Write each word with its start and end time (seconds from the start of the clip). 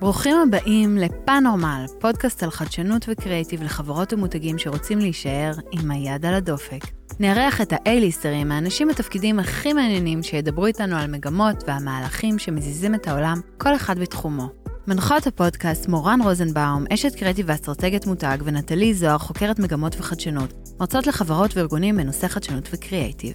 ברוכים 0.00 0.36
הבאים 0.36 0.96
לפאנורמל, 0.96 1.84
פודקאסט 2.00 2.42
על 2.42 2.50
חדשנות 2.50 3.04
וקריאיטיב 3.08 3.62
לחברות 3.62 4.12
ומותגים 4.12 4.58
שרוצים 4.58 4.98
להישאר 4.98 5.52
עם 5.72 5.90
היד 5.90 6.26
על 6.26 6.34
הדופק. 6.34 6.80
נארח 7.20 7.60
את 7.60 7.72
האייליסטרים, 7.72 8.52
האנשים 8.52 8.88
בתפקידים 8.88 9.38
הכי 9.38 9.72
מעניינים 9.72 10.22
שידברו 10.22 10.66
איתנו 10.66 10.96
על 10.96 11.10
מגמות 11.10 11.64
והמהלכים 11.66 12.38
שמזיזים 12.38 12.94
את 12.94 13.08
העולם, 13.08 13.40
כל 13.58 13.76
אחד 13.76 13.98
בתחומו. 13.98 14.48
מנחות 14.86 15.26
הפודקאסט 15.26 15.88
מורן 15.88 16.20
רוזנבאום, 16.22 16.84
אשת 16.92 17.14
קריאיטיב 17.14 17.46
ואסטרטגיית 17.48 18.06
מותג, 18.06 18.38
ונטלי 18.44 18.94
זוהר, 18.94 19.18
חוקרת 19.18 19.58
מגמות 19.58 19.96
וחדשנות, 19.98 20.54
מרצות 20.80 21.06
לחברות 21.06 21.56
וארגונים 21.56 21.96
בנושא 21.96 22.28
חדשנות 22.28 22.68
וקריאיטיב. 22.72 23.34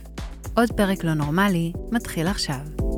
עוד 0.54 0.72
פרק 0.72 1.04
לא 1.04 1.14
נורמלי, 1.14 1.74
מתחיל 1.92 2.28
עכשיו. 2.28 2.93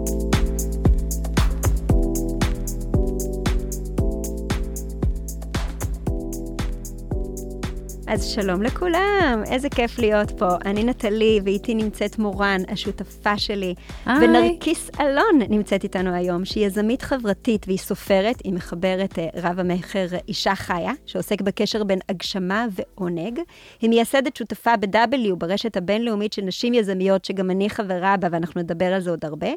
אז 8.07 8.25
שלום 8.25 8.61
לכולם, 8.61 9.43
איזה 9.51 9.69
כיף 9.69 9.99
להיות 9.99 10.31
פה. 10.31 10.47
אני 10.65 10.83
נטלי, 10.83 11.39
ואיתי 11.43 11.75
נמצאת 11.75 12.19
מורן, 12.19 12.61
השותפה 12.67 13.37
שלי. 13.37 13.75
היי. 14.05 14.17
ונרקיס 14.27 14.89
אלון 14.99 15.39
נמצאת 15.49 15.83
איתנו 15.83 16.13
היום, 16.13 16.45
שהיא 16.45 16.65
יזמית 16.65 17.01
חברתית 17.01 17.65
והיא 17.67 17.77
סופרת, 17.77 18.35
היא 18.43 18.53
מחברת 18.53 19.19
אה, 19.19 19.27
רב 19.35 19.59
המכר 19.59 20.05
אישה 20.27 20.55
חיה, 20.55 20.91
שעוסק 21.05 21.41
בקשר 21.41 21.83
בין 21.83 21.99
הגשמה 22.09 22.65
ועונג. 22.71 23.39
היא 23.81 23.89
מייסדת 23.89 24.35
שותפה 24.35 24.77
ב-W, 24.77 25.35
ברשת 25.37 25.77
הבינלאומית 25.77 26.33
של 26.33 26.41
נשים 26.41 26.73
יזמיות, 26.73 27.25
שגם 27.25 27.51
אני 27.51 27.69
חברה 27.69 28.17
בה, 28.17 28.27
ואנחנו 28.31 28.61
נדבר 28.61 28.93
על 28.93 29.01
זה 29.01 29.09
עוד 29.09 29.25
הרבה. 29.25 29.49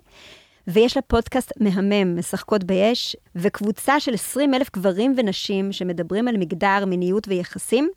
ויש 0.68 0.96
לה 0.96 1.02
פודקאסט 1.02 1.52
מהמם, 1.60 2.18
משחקות 2.18 2.64
ביש, 2.64 3.16
וקבוצה 3.36 4.00
של 4.00 4.14
20 4.14 4.54
אלף 4.54 4.70
גברים 4.72 5.14
ונשים 5.16 5.72
שמדברים 5.72 6.28
על 6.28 6.36
מגדר, 6.36 6.84
מיניות 6.86 7.28
ויחסים. 7.28 7.90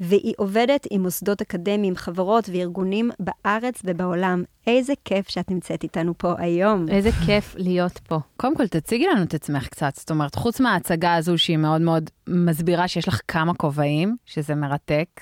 והיא 0.00 0.34
עובדת 0.36 0.86
עם 0.90 1.02
מוסדות 1.02 1.40
אקדמיים, 1.40 1.96
חברות 1.96 2.48
וארגונים 2.52 3.10
בארץ 3.20 3.82
ובעולם. 3.84 4.44
איזה 4.66 4.92
כיף 5.04 5.28
שאת 5.28 5.50
נמצאת 5.50 5.82
איתנו 5.82 6.14
פה 6.18 6.34
היום. 6.38 6.88
איזה 6.88 7.10
כיף 7.26 7.54
להיות 7.58 7.98
פה. 7.98 8.18
קודם 8.36 8.56
כל, 8.56 8.66
תציגי 8.66 9.06
לנו 9.06 9.22
את 9.22 9.34
עצמך 9.34 9.68
קצת. 9.68 9.96
זאת 9.96 10.10
אומרת, 10.10 10.34
חוץ 10.34 10.60
מההצגה 10.60 11.14
הזו 11.14 11.38
שהיא 11.38 11.56
מאוד 11.56 11.80
מאוד 11.80 12.10
מסבירה 12.28 12.88
שיש 12.88 13.08
לך 13.08 13.20
כמה 13.28 13.54
כובעים, 13.54 14.16
שזה 14.26 14.54
מרתק, 14.54 15.20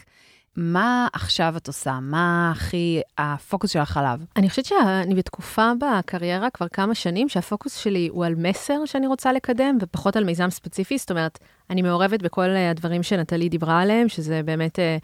מה 0.60 1.08
עכשיו 1.12 1.54
את 1.56 1.66
עושה? 1.66 1.98
מה 2.02 2.52
הכי 2.56 3.00
הפוקוס 3.18 3.70
שלך 3.70 3.96
עליו? 3.96 4.20
אני 4.36 4.50
חושבת 4.50 4.64
שאני 4.64 5.14
בתקופה 5.14 5.72
בקריירה 5.80 6.50
כבר 6.50 6.68
כמה 6.68 6.94
שנים 6.94 7.28
שהפוקוס 7.28 7.76
שלי 7.76 8.08
הוא 8.12 8.24
על 8.24 8.34
מסר 8.34 8.84
שאני 8.84 9.06
רוצה 9.06 9.32
לקדם 9.32 9.78
ופחות 9.80 10.16
על 10.16 10.24
מיזם 10.24 10.50
ספציפי. 10.50 10.98
זאת 10.98 11.10
אומרת, 11.10 11.38
אני 11.70 11.82
מעורבת 11.82 12.22
בכל 12.22 12.42
אה, 12.42 12.70
הדברים 12.70 13.02
שנטלי 13.02 13.48
דיברה 13.48 13.80
עליהם, 13.80 14.08
שזה 14.08 14.42
באמת 14.44 14.78
אה, 14.78 14.96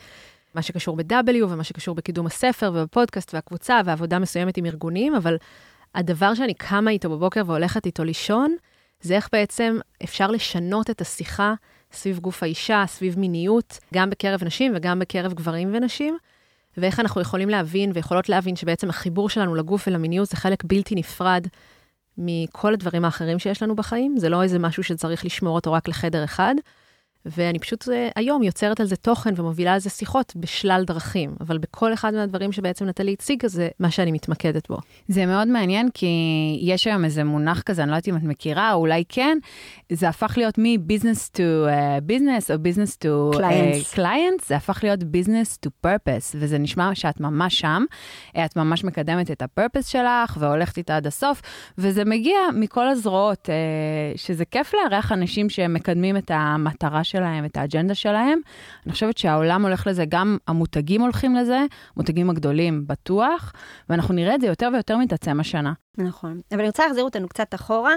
מה 0.55 0.63
שקשור 0.63 0.97
ב-W 0.97 1.45
ומה 1.49 1.65
שקשור 1.65 1.95
בקידום 1.95 2.27
הספר 2.27 2.71
ובפודקאסט 2.75 3.35
והקבוצה 3.35 3.81
ועבודה 3.85 4.19
מסוימת 4.19 4.57
עם 4.57 4.67
ארגונים, 4.67 5.15
אבל 5.15 5.37
הדבר 5.95 6.35
שאני 6.35 6.55
קמה 6.55 6.91
איתו 6.91 7.11
בבוקר 7.11 7.43
והולכת 7.47 7.87
איתו 7.87 8.05
לישון, 8.05 8.57
זה 9.01 9.17
איך 9.17 9.29
בעצם 9.33 9.79
אפשר 10.05 10.31
לשנות 10.31 10.91
את 10.91 11.01
השיחה 11.01 11.55
סביב 11.93 12.19
גוף 12.19 12.43
האישה, 12.43 12.85
סביב 12.87 13.19
מיניות, 13.19 13.79
גם 13.95 14.11
בקרב 14.11 14.45
נשים 14.45 14.73
וגם 14.77 14.99
בקרב 14.99 15.33
גברים 15.33 15.71
ונשים, 15.75 16.19
ואיך 16.77 17.01
אנחנו 17.01 17.21
יכולים 17.21 17.49
להבין 17.49 17.91
ויכולות 17.95 18.29
להבין 18.29 18.57
שבעצם 18.57 18.91
החיבור 18.91 19.29
שלנו 19.29 19.55
לגוף 19.55 19.89
ולמיניות 19.89 20.29
זה 20.29 20.37
חלק 20.37 20.65
בלתי 20.65 20.95
נפרד 20.95 21.47
מכל 22.19 22.75
הדברים 22.75 23.05
האחרים 23.05 23.39
שיש 23.39 23.63
לנו 23.63 23.77
בחיים, 23.77 24.17
זה 24.19 24.29
לא 24.29 24.43
איזה 24.43 24.59
משהו 24.59 24.83
שצריך 24.83 25.25
לשמור 25.25 25.55
אותו 25.55 25.73
רק 25.73 25.89
לחדר 25.89 26.25
אחד. 26.25 26.55
ואני 27.27 27.59
פשוט 27.59 27.89
אה, 27.89 28.09
היום 28.17 28.43
יוצרת 28.43 28.81
על 28.81 28.87
זה 28.87 28.97
תוכן 28.97 29.35
ומובילה 29.37 29.73
על 29.73 29.79
זה 29.79 29.91
שיחות 29.91 30.33
בשלל 30.37 30.85
דרכים, 30.87 31.35
אבל 31.41 31.59
בכל 31.59 31.93
אחד 31.93 32.15
מהדברים 32.15 32.53
שבעצם 32.53 32.85
נטלי 32.85 33.13
הציגה 33.13 33.49
זה 33.49 33.69
מה 33.81 33.91
שאני 33.91 34.13
מתמקדת 34.13 34.69
בו. 34.69 34.79
זה 35.09 35.27
מאוד 35.27 35.49
מעניין, 35.49 35.89
כי 35.95 36.07
יש 36.61 36.87
היום 36.87 37.05
איזה 37.05 37.25
מונח 37.25 37.63
כזה, 37.63 37.83
אני 37.83 37.91
לא 37.91 37.97
יודעת 37.97 38.09
אם 38.09 38.17
את 38.17 38.23
מכירה, 38.23 38.73
או 38.73 38.79
אולי 38.79 39.05
כן, 39.09 39.39
זה 39.93 40.09
הפך 40.09 40.35
להיות 40.37 40.59
מ-business 40.59 41.31
to 41.37 41.39
uh, 41.39 42.11
business, 42.11 42.51
או 42.51 42.55
business 42.55 42.97
to 43.05 43.37
Clients. 43.39 43.95
Uh, 43.95 43.97
clients, 43.97 44.47
זה 44.47 44.57
הפך 44.57 44.81
להיות 44.83 45.01
business 45.01 45.67
to 45.67 45.87
purpose, 45.87 46.35
וזה 46.35 46.59
נשמע 46.59 46.95
שאת 46.95 47.21
ממש 47.21 47.59
שם, 47.59 47.85
אה, 48.37 48.45
את 48.45 48.57
ממש 48.57 48.85
מקדמת 48.85 49.31
את 49.31 49.43
הפרפס 49.43 49.87
שלך, 49.87 50.37
והולכת 50.41 50.79
איתה 50.79 50.97
עד 50.97 51.07
הסוף, 51.07 51.43
וזה 51.79 52.05
מגיע 52.05 52.39
מכל 52.55 52.89
הזרועות, 52.89 53.49
uh, 53.49 54.19
שזה 54.19 54.45
כיף 54.45 54.75
לארח 54.75 55.13
אנשים 55.13 55.51
שמקדמים 55.51 56.17
את 56.17 56.31
המטרה 56.35 57.05
שלהם, 57.15 57.45
את 57.45 57.57
האג'נדה 57.57 57.95
שלהם. 57.95 58.41
אני 58.87 58.93
חושבת 58.93 59.19
שהעולם 59.19 59.65
הולך 59.65 59.87
לזה, 59.87 60.05
גם 60.09 60.37
המותגים 60.49 61.01
הולכים 61.01 61.35
לזה, 61.35 61.65
המותגים 61.97 62.31
הגדולים 62.31 62.87
בטוח, 62.87 63.53
ואנחנו 63.89 64.15
נראה 64.15 64.35
את 64.35 64.41
זה 64.41 64.47
יותר 64.47 64.69
ויותר 64.73 64.97
מתעצם 64.97 65.41
השנה. 65.41 65.73
נכון. 65.99 66.41
אבל 66.53 66.61
אני 66.61 66.69
רוצה 66.69 66.87
להחזיר 66.87 67.05
אותנו 67.05 67.29
קצת 67.29 67.55
אחורה 67.55 67.93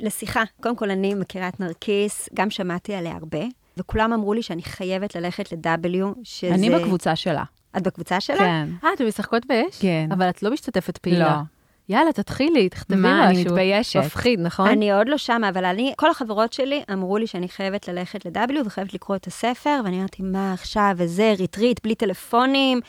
לשיחה. 0.00 0.42
קודם 0.62 0.76
כל, 0.76 0.90
אני 0.90 1.14
מכירה 1.14 1.48
את 1.48 1.60
נרקיס, 1.60 2.28
גם 2.34 2.50
שמעתי 2.50 2.94
עליה 2.94 3.12
הרבה, 3.12 3.44
וכולם 3.76 4.12
אמרו 4.12 4.34
לי 4.34 4.42
שאני 4.42 4.62
חייבת 4.62 5.16
ללכת 5.16 5.52
ל-W, 5.52 6.06
שזה... 6.22 6.54
אני 6.54 6.70
בקבוצה 6.70 7.16
שלה. 7.16 7.44
את 7.76 7.82
בקבוצה 7.82 8.20
שלה? 8.20 8.38
כן. 8.38 8.68
אה, 8.84 8.88
אתם 8.94 9.06
משחקות 9.06 9.46
באש? 9.46 9.80
כן. 9.80 10.08
אבל 10.12 10.28
את 10.28 10.42
לא 10.42 10.50
משתתפת 10.50 10.98
פעילה. 10.98 11.18
לא. 11.24 11.61
יאללה, 11.88 12.12
תתחילי, 12.12 12.68
תכתבי 12.68 12.96
משהו. 12.96 13.10
מה, 13.10 13.30
אני 13.30 13.44
מתביישת. 13.44 14.00
מפחיד, 14.00 14.40
נכון? 14.40 14.68
אני 14.68 14.92
עוד 14.92 15.08
לא 15.08 15.16
שמה, 15.16 15.48
אבל 15.48 15.64
אני, 15.64 15.92
כל 15.96 16.10
החברות 16.10 16.52
שלי 16.52 16.82
אמרו 16.92 17.18
לי 17.18 17.26
שאני 17.26 17.48
חייבת 17.48 17.88
ללכת 17.88 18.26
ל-W 18.26 18.66
וחייבת 18.66 18.94
לקרוא 18.94 19.16
את 19.16 19.26
הספר, 19.26 19.80
ואני 19.84 19.98
אמרתי, 19.98 20.22
מה 20.22 20.52
עכשיו, 20.52 20.92
וזה, 20.96 21.34
ריטריט, 21.38 21.80
בלי 21.82 21.94
טלפונים, 21.94 22.80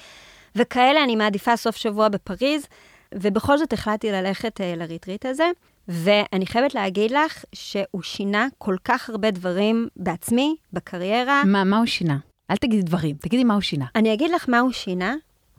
וכאלה, 0.55 1.03
אני 1.03 1.15
מעדיפה 1.15 1.57
סוף 1.57 1.75
שבוע 1.75 2.09
בפריז, 2.09 2.67
ובכל 3.15 3.57
זאת 3.57 3.73
החלטתי 3.73 4.11
ללכת 4.11 4.61
uh, 4.61 4.77
לריטריט 4.77 5.25
הזה, 5.25 5.47
ואני 5.87 6.45
חייבת 6.45 6.75
להגיד 6.75 7.11
לך 7.11 7.45
שהוא 7.55 8.01
שינה 8.01 8.47
כל 8.57 8.75
כך 8.85 9.09
הרבה 9.09 9.31
דברים 9.31 9.87
בעצמי, 9.95 10.55
בקריירה. 10.73 11.43
מה, 11.45 11.63
מה 11.63 11.77
הוא 11.77 11.85
שינה? 11.85 12.17
אל 12.51 12.55
תגידי 12.55 12.81
דברים, 12.81 13.15
תגידי 13.15 13.43
מה 13.43 13.53
הוא 13.53 13.61
שינה. 13.61 13.85
אני 13.95 14.13
אגיד 14.13 14.31
לך 14.31 14.49
מה 14.49 14.59
הוא 14.59 14.71
שינה, 14.71 15.15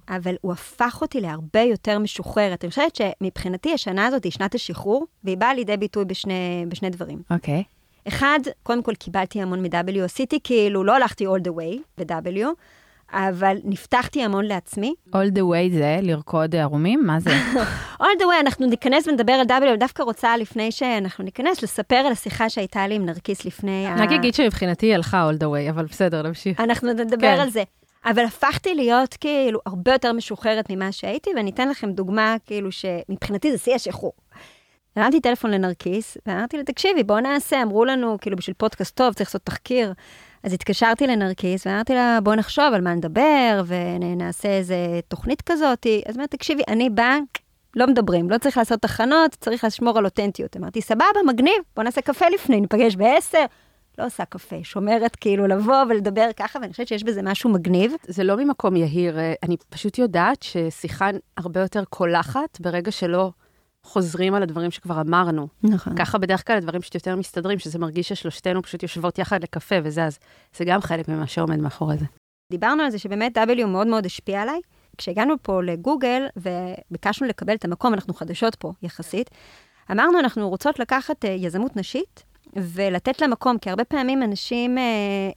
אבל 0.09 0.35
הוא 0.41 0.53
הפך 0.53 0.99
אותי 1.03 1.21
להרבה 1.21 1.61
יותר 1.61 1.99
משוחררת. 1.99 2.65
אני 2.65 2.71
חושבת 2.71 2.97
שמבחינתי 2.97 3.73
השנה 3.73 4.07
הזאת 4.07 4.25
היא 4.25 4.33
שנת 4.33 4.55
השחרור, 4.55 5.07
והיא 5.25 5.37
באה 5.37 5.55
לידי 5.55 5.77
ביטוי 5.77 6.05
בשני, 6.05 6.65
בשני 6.69 6.91
דברים. 6.91 7.23
אוקיי. 7.31 7.63
אחד, 8.09 8.39
קודם 8.63 8.83
כל 8.83 8.95
קיבלתי 8.95 9.43
המון 9.43 9.63
מ-W, 9.63 10.01
עשיתי 10.05 10.39
כאילו, 10.45 10.85
לא 10.85 10.97
הלכתי 10.97 11.27
all 11.27 11.41
the 11.49 11.51
way 11.51 11.79
ב-W, 11.99 12.47
אבל 13.13 13.57
נפתחתי 13.65 14.23
המון 14.23 14.45
לעצמי. 14.45 14.95
All 15.09 15.31
the 15.35 15.41
way 15.41 15.73
זה 15.73 15.99
לרקוד 16.03 16.57
ערומים? 16.57 17.07
מה 17.07 17.21
זה? 17.21 17.31
all 18.03 18.19
the 18.19 18.25
way, 18.25 18.41
אנחנו 18.41 18.67
ניכנס 18.67 19.09
ונדבר 19.09 19.33
על 19.33 19.47
W, 19.47 19.77
דווקא 19.79 20.03
רוצה, 20.03 20.37
לפני 20.37 20.73
שאנחנו 20.73 21.25
ניכנס, 21.25 21.63
לספר 21.63 21.97
על 21.97 22.13
השיחה 22.13 22.49
שהייתה 22.49 22.87
לי 22.87 22.95
עם 22.95 23.07
נרקיס 23.07 23.45
לפני 23.45 23.87
ה... 23.87 23.95
רק 23.99 24.13
אגיד 24.13 24.35
שמבחינתי 24.35 24.87
היא 24.87 24.95
הלכה 24.95 25.31
all 25.31 25.41
the 25.41 25.47
way, 25.47 25.71
אבל 25.71 25.85
בסדר, 25.85 26.23
נמשיך. 26.23 26.61
אנחנו 26.61 26.93
נדבר 26.93 27.37
כן. 27.37 27.41
על 27.41 27.51
זה. 27.51 27.63
אבל 28.05 28.25
הפכתי 28.25 28.75
להיות 28.75 29.15
כאילו 29.15 29.61
הרבה 29.67 29.93
יותר 29.93 30.13
משוחררת 30.13 30.71
ממה 30.71 30.93
שהייתי, 30.93 31.31
ואני 31.37 31.51
אתן 31.51 31.69
לכם 31.69 31.93
דוגמה, 31.93 32.37
כאילו 32.47 32.69
שמבחינתי 32.73 33.53
זה 33.53 33.59
שיא 33.59 33.75
השחרור. 33.75 34.13
הרמתי 34.97 35.21
טלפון 35.21 35.51
לנרקיס, 35.51 36.17
ואמרתי 36.27 36.57
לה, 36.57 36.65
תקשיבי, 36.65 37.03
בואו 37.03 37.21
נעשה, 37.21 37.63
אמרו 37.63 37.85
לנו, 37.85 38.17
כאילו, 38.21 38.37
בשביל 38.37 38.55
פודקאסט 38.55 38.97
טוב, 38.97 39.15
צריך 39.15 39.29
לעשות 39.31 39.43
תחקיר. 39.45 39.93
אז 40.43 40.53
התקשרתי 40.53 41.07
לנרקיס, 41.07 41.67
ואמרתי 41.67 41.95
לה, 41.95 42.19
בואו 42.23 42.37
נחשוב 42.37 42.75
על 42.75 42.81
מה 42.81 42.95
נדבר, 42.95 43.63
ונעשה 43.67 44.49
איזה 44.49 44.77
תוכנית 45.09 45.43
כזאת. 45.43 45.87
אז 46.09 46.17
אמרתי, 46.17 46.37
תקשיבי, 46.37 46.63
אני 46.69 46.91
באה, 46.91 47.19
לא 47.77 47.87
מדברים, 47.87 48.31
לא 48.31 48.39
צריך 48.39 48.57
לעשות 48.59 48.81
תחנות, 48.81 49.37
צריך 49.41 49.65
לשמור 49.65 49.99
על 49.99 50.05
אותנטיות. 50.05 50.57
אמרתי, 50.57 50.81
סבבה, 50.81 51.23
מגניב, 51.27 51.55
בואו 51.77 51.85
נעשה 51.85 52.01
קפה 52.01 52.29
לפני, 52.29 52.61
ניפגש 52.61 52.97
בעשר. 52.97 53.45
לא 53.99 54.07
עושה 54.07 54.25
קפה, 54.25 54.57
שומרת 54.63 55.17
כאילו 55.17 55.47
לבוא 55.47 55.85
ולדבר 55.89 56.29
ככה, 56.37 56.59
ואני 56.59 56.73
חושבת 56.73 56.89
שיש 56.89 57.05
בזה 57.05 57.23
משהו 57.23 57.51
מגניב. 57.51 57.93
זה 58.07 58.25
לא 58.25 58.37
ממקום 58.37 58.77
יהיר, 58.77 59.19
אה, 59.19 59.35
אני 59.43 59.57
פשוט 59.69 59.99
יודעת 59.99 60.43
ששיחה 60.43 61.11
הרבה 61.37 61.61
יותר 61.61 61.85
קולחת 61.85 62.61
ברגע 62.61 62.91
שלא 62.91 63.31
חוזרים 63.85 64.35
על 64.35 64.43
הדברים 64.43 64.71
שכבר 64.71 65.01
אמרנו. 65.01 65.49
נכון. 65.63 65.97
ככה 65.97 66.19
בדרך 66.19 66.47
כלל 66.47 66.57
הדברים 66.57 66.81
פשוט 66.81 66.95
יותר 66.95 67.17
מסתדרים, 67.17 67.59
שזה 67.59 67.79
מרגיש 67.79 68.09
ששלושתנו 68.09 68.63
פשוט 68.63 68.83
יושבות 68.83 69.19
יחד 69.19 69.43
לקפה 69.43 69.75
וזה, 69.85 70.05
אז 70.05 70.19
זה 70.57 70.65
גם 70.65 70.81
חלק 70.81 71.09
ממה 71.09 71.27
שעומד 71.27 71.59
מאחורי 71.59 71.99
זה. 71.99 72.05
דיברנו 72.51 72.83
על 72.83 72.91
זה 72.91 72.99
שבאמת 72.99 73.39
W 73.39 73.65
מאוד 73.67 73.87
מאוד 73.87 74.07
השפיע 74.07 74.43
עליי. 74.43 74.61
כשהגענו 74.99 75.35
פה 75.43 75.63
לגוגל 75.63 76.27
וביקשנו 76.37 77.27
לקבל 77.29 77.55
את 77.55 77.65
המקום, 77.65 77.95
אנחנו 77.95 78.15
חדשות 78.15 78.55
פה 78.55 78.73
יחסית, 78.83 79.31
אמרנו, 79.91 80.21
אנחנו 80.21 80.49
רוצות 80.49 80.79
לקחת 80.79 81.25
uh, 81.25 81.29
יזמות 81.29 81.77
נשית 81.77 82.25
ולתת 82.57 83.21
לה 83.21 83.27
מקום, 83.27 83.59
כי 83.59 83.71
הרבה 83.71 83.85
פעמים 83.85 84.23
אנשים 84.23 84.79
uh, 84.79 84.81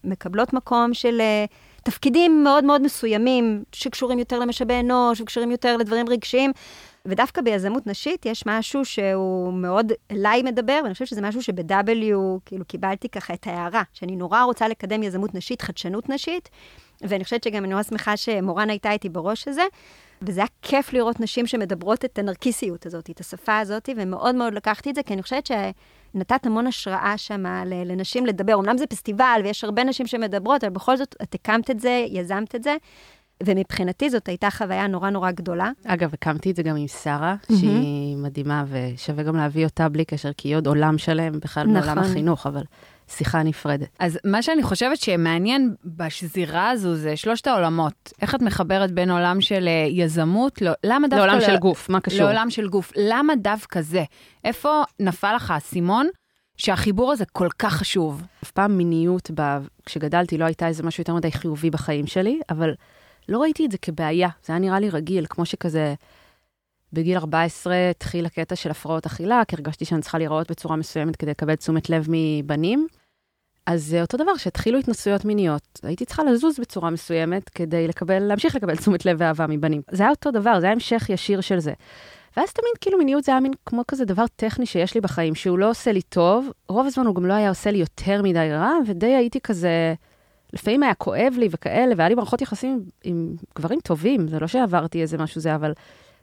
מקבלות 0.03 0.53
מקום 0.53 0.93
של 0.93 1.21
uh, 1.21 1.83
תפקידים 1.83 2.43
מאוד 2.43 2.63
מאוד 2.63 2.81
מסוימים, 2.81 3.63
שקשורים 3.71 4.19
יותר 4.19 4.39
למשאבי 4.39 4.79
אנוש, 4.79 5.19
שקשורים 5.19 5.51
יותר 5.51 5.77
לדברים 5.77 6.09
רגשיים, 6.09 6.51
ודווקא 7.05 7.41
ביזמות 7.41 7.87
נשית 7.87 8.25
יש 8.25 8.43
משהו 8.45 8.85
שהוא 8.85 9.53
מאוד 9.53 9.91
אליי 10.11 10.43
מדבר, 10.43 10.79
ואני 10.83 10.93
חושבת 10.93 11.07
שזה 11.07 11.21
משהו 11.21 11.43
שב-W, 11.43 12.15
כאילו 12.45 12.65
קיבלתי 12.67 13.09
ככה 13.09 13.33
את 13.33 13.47
ההערה, 13.47 13.83
שאני 13.93 14.15
נורא 14.15 14.43
רוצה 14.43 14.67
לקדם 14.67 15.03
יזמות 15.03 15.35
נשית, 15.35 15.61
חדשנות 15.61 16.09
נשית, 16.09 16.49
ואני 17.01 17.23
חושבת 17.23 17.43
שגם 17.43 17.63
אני 17.63 17.71
נורא 17.71 17.83
שמחה 17.83 18.17
שמורן 18.17 18.69
הייתה 18.69 18.91
איתי 18.91 19.09
בראש 19.09 19.47
הזה, 19.47 19.63
וזה 20.21 20.39
היה 20.39 20.47
כיף 20.61 20.93
לראות 20.93 21.19
נשים 21.19 21.47
שמדברות 21.47 22.05
את 22.05 22.19
הנרקיסיות 22.19 22.85
הזאת, 22.85 23.09
את 23.09 23.19
השפה 23.19 23.57
הזאת, 23.59 23.89
ומאוד 23.97 24.35
מאוד 24.35 24.53
לקחתי 24.53 24.89
את 24.89 24.95
זה, 24.95 25.03
כי 25.03 25.13
אני 25.13 25.23
חושבת 25.23 25.45
שנתת 25.45 26.45
המון 26.45 26.67
השראה 26.67 27.13
שם 27.17 27.43
לנשים 27.85 28.25
לדבר. 28.25 28.55
אמנם 28.59 28.77
זה 28.77 28.87
פסטיבל 28.87 29.41
ויש 29.43 29.63
הרבה 29.63 29.83
נשים 29.83 30.07
שמדברות, 30.07 30.63
אבל 30.63 30.73
בכל 30.73 30.97
זאת 30.97 31.15
את 31.23 31.35
הקמת 31.35 31.71
את 31.71 31.79
זה, 31.79 32.05
יזמת 32.09 32.55
את 32.55 32.63
זה, 32.63 32.75
ומבחינתי 33.43 34.09
זאת 34.09 34.27
הייתה 34.27 34.49
חוויה 34.51 34.87
נורא 34.87 35.09
נורא 35.09 35.31
גדולה. 35.31 35.71
אגב, 35.85 36.13
הקמתי 36.13 36.51
את 36.51 36.55
זה 36.55 36.63
גם 36.63 36.75
עם 36.75 36.87
שרה, 36.87 37.35
mm-hmm. 37.41 37.55
שהיא 37.55 38.17
מדהימה, 38.17 38.65
ושווה 38.67 39.23
גם 39.23 39.35
להביא 39.35 39.65
אותה 39.65 39.89
בלי 39.89 40.05
קשר, 40.05 40.33
כי 40.37 40.47
היא 40.47 40.55
עוד 40.55 40.67
עולם 40.67 40.97
שלם 40.97 41.39
בכלל 41.39 41.67
נכון. 41.67 41.81
בעולם 41.81 41.97
החינוך, 41.99 42.47
אבל 42.47 42.63
שיחה 43.09 43.43
נפרדת. 43.43 43.87
אז 43.99 44.19
מה 44.25 44.41
שאני 44.41 44.63
חושבת 44.63 44.97
שמעניין 44.97 45.75
בשזירה 45.85 46.69
הזו 46.69 46.95
זה 46.95 47.15
שלושת 47.15 47.47
העולמות. 47.47 48.13
איך 48.21 48.35
את 48.35 48.41
מחברת 48.41 48.91
בין 48.91 49.11
עולם 49.11 49.41
של 49.41 49.67
אה, 49.67 49.87
יזמות, 49.89 50.61
לא, 50.61 50.71
למה 50.83 51.07
דווקא... 51.07 51.25
לעולם 51.25 51.37
ל... 51.37 51.41
של 51.45 51.57
גוף, 51.57 51.89
מה 51.89 51.99
קשור? 51.99 52.25
לעולם 52.25 52.49
של 52.49 52.67
גוף. 52.67 52.91
למה 52.95 53.35
דווקא 53.35 53.81
זה? 53.81 54.03
איפה 54.43 54.83
נפל 54.99 55.35
לך 55.35 55.51
האסימון? 55.51 56.07
שהחיבור 56.57 57.11
הזה 57.11 57.25
כל 57.25 57.47
כך 57.59 57.73
חשוב. 57.73 58.23
אף 58.43 58.51
פעם 58.51 58.77
מיניות, 58.77 59.31
ב... 59.35 59.57
כשגדלתי, 59.85 60.37
לא 60.37 60.45
הייתה 60.45 60.67
איזה 60.67 60.83
משהו 60.83 61.01
יותר 61.01 61.13
מדי 61.13 61.31
חיובי 61.31 61.69
בחיים 61.69 62.07
שלי, 62.07 62.39
אבל 62.49 62.73
לא 63.29 63.41
ראיתי 63.41 63.65
את 63.65 63.71
זה 63.71 63.77
כבעיה, 63.77 64.29
זה 64.45 64.53
היה 64.53 64.59
נראה 64.59 64.79
לי 64.79 64.89
רגיל, 64.89 65.25
כמו 65.29 65.45
שכזה 65.45 65.93
בגיל 66.93 67.17
14 67.17 67.89
התחיל 67.89 68.25
הקטע 68.25 68.55
של 68.55 68.71
הפרעות 68.71 69.05
אכילה, 69.05 69.41
כי 69.47 69.55
הרגשתי 69.55 69.85
שאני 69.85 70.01
צריכה 70.01 70.17
להיראות 70.17 70.51
בצורה 70.51 70.75
מסוימת 70.75 71.15
כדי 71.15 71.31
לקבל 71.31 71.55
תשומת 71.55 71.89
לב 71.89 72.07
מבנים. 72.09 72.87
אז 73.65 73.83
זה 73.83 74.01
אותו 74.01 74.17
דבר, 74.17 74.37
שהתחילו 74.37 74.79
התנסויות 74.79 75.25
מיניות, 75.25 75.79
הייתי 75.83 76.05
צריכה 76.05 76.23
לזוז 76.23 76.59
בצורה 76.59 76.89
מסוימת 76.89 77.49
כדי 77.49 77.87
לקבל, 77.87 78.19
להמשיך 78.19 78.55
לקבל 78.55 78.75
תשומת 78.75 79.05
לב 79.05 79.17
ואהבה 79.19 79.47
מבנים. 79.47 79.81
זה 79.91 80.03
היה 80.03 80.09
אותו 80.09 80.31
דבר, 80.31 80.59
זה 80.59 80.65
היה 80.65 80.73
המשך 80.73 81.09
ישיר 81.09 81.41
של 81.41 81.59
זה. 81.59 81.73
ואז 82.37 82.53
תמיד 82.53 82.71
כאילו 82.81 82.97
מיניות 82.97 83.23
זה 83.23 83.31
היה 83.31 83.41
מין 83.41 83.51
כמו 83.65 83.83
כזה 83.87 84.05
דבר 84.05 84.25
טכני 84.35 84.65
שיש 84.65 84.95
לי 84.95 85.01
בחיים, 85.01 85.35
שהוא 85.35 85.59
לא 85.59 85.69
עושה 85.69 85.91
לי 85.91 86.01
טוב, 86.01 86.49
רוב 86.69 86.85
הזמן 86.85 87.05
הוא 87.05 87.15
גם 87.15 87.25
לא 87.25 87.33
היה 87.33 87.49
עושה 87.49 87.71
לי 87.71 87.77
יותר 87.77 88.21
מדי 88.21 88.49
רע, 88.51 88.71
ודי 88.87 89.15
הייתי 89.15 89.41
כזה, 89.41 89.93
לפעמים 90.53 90.83
היה 90.83 90.93
כואב 90.93 91.33
לי 91.37 91.47
וכאלה, 91.51 91.93
והיה 91.97 92.09
לי 92.09 92.15
מערכות 92.15 92.41
יחסים 92.41 92.83
עם 93.03 93.35
גברים 93.57 93.79
טובים, 93.79 94.27
זה 94.27 94.39
לא 94.39 94.47
שעברתי 94.47 95.01
איזה 95.01 95.17
משהו 95.17 95.41
זה, 95.41 95.55
אבל 95.55 95.73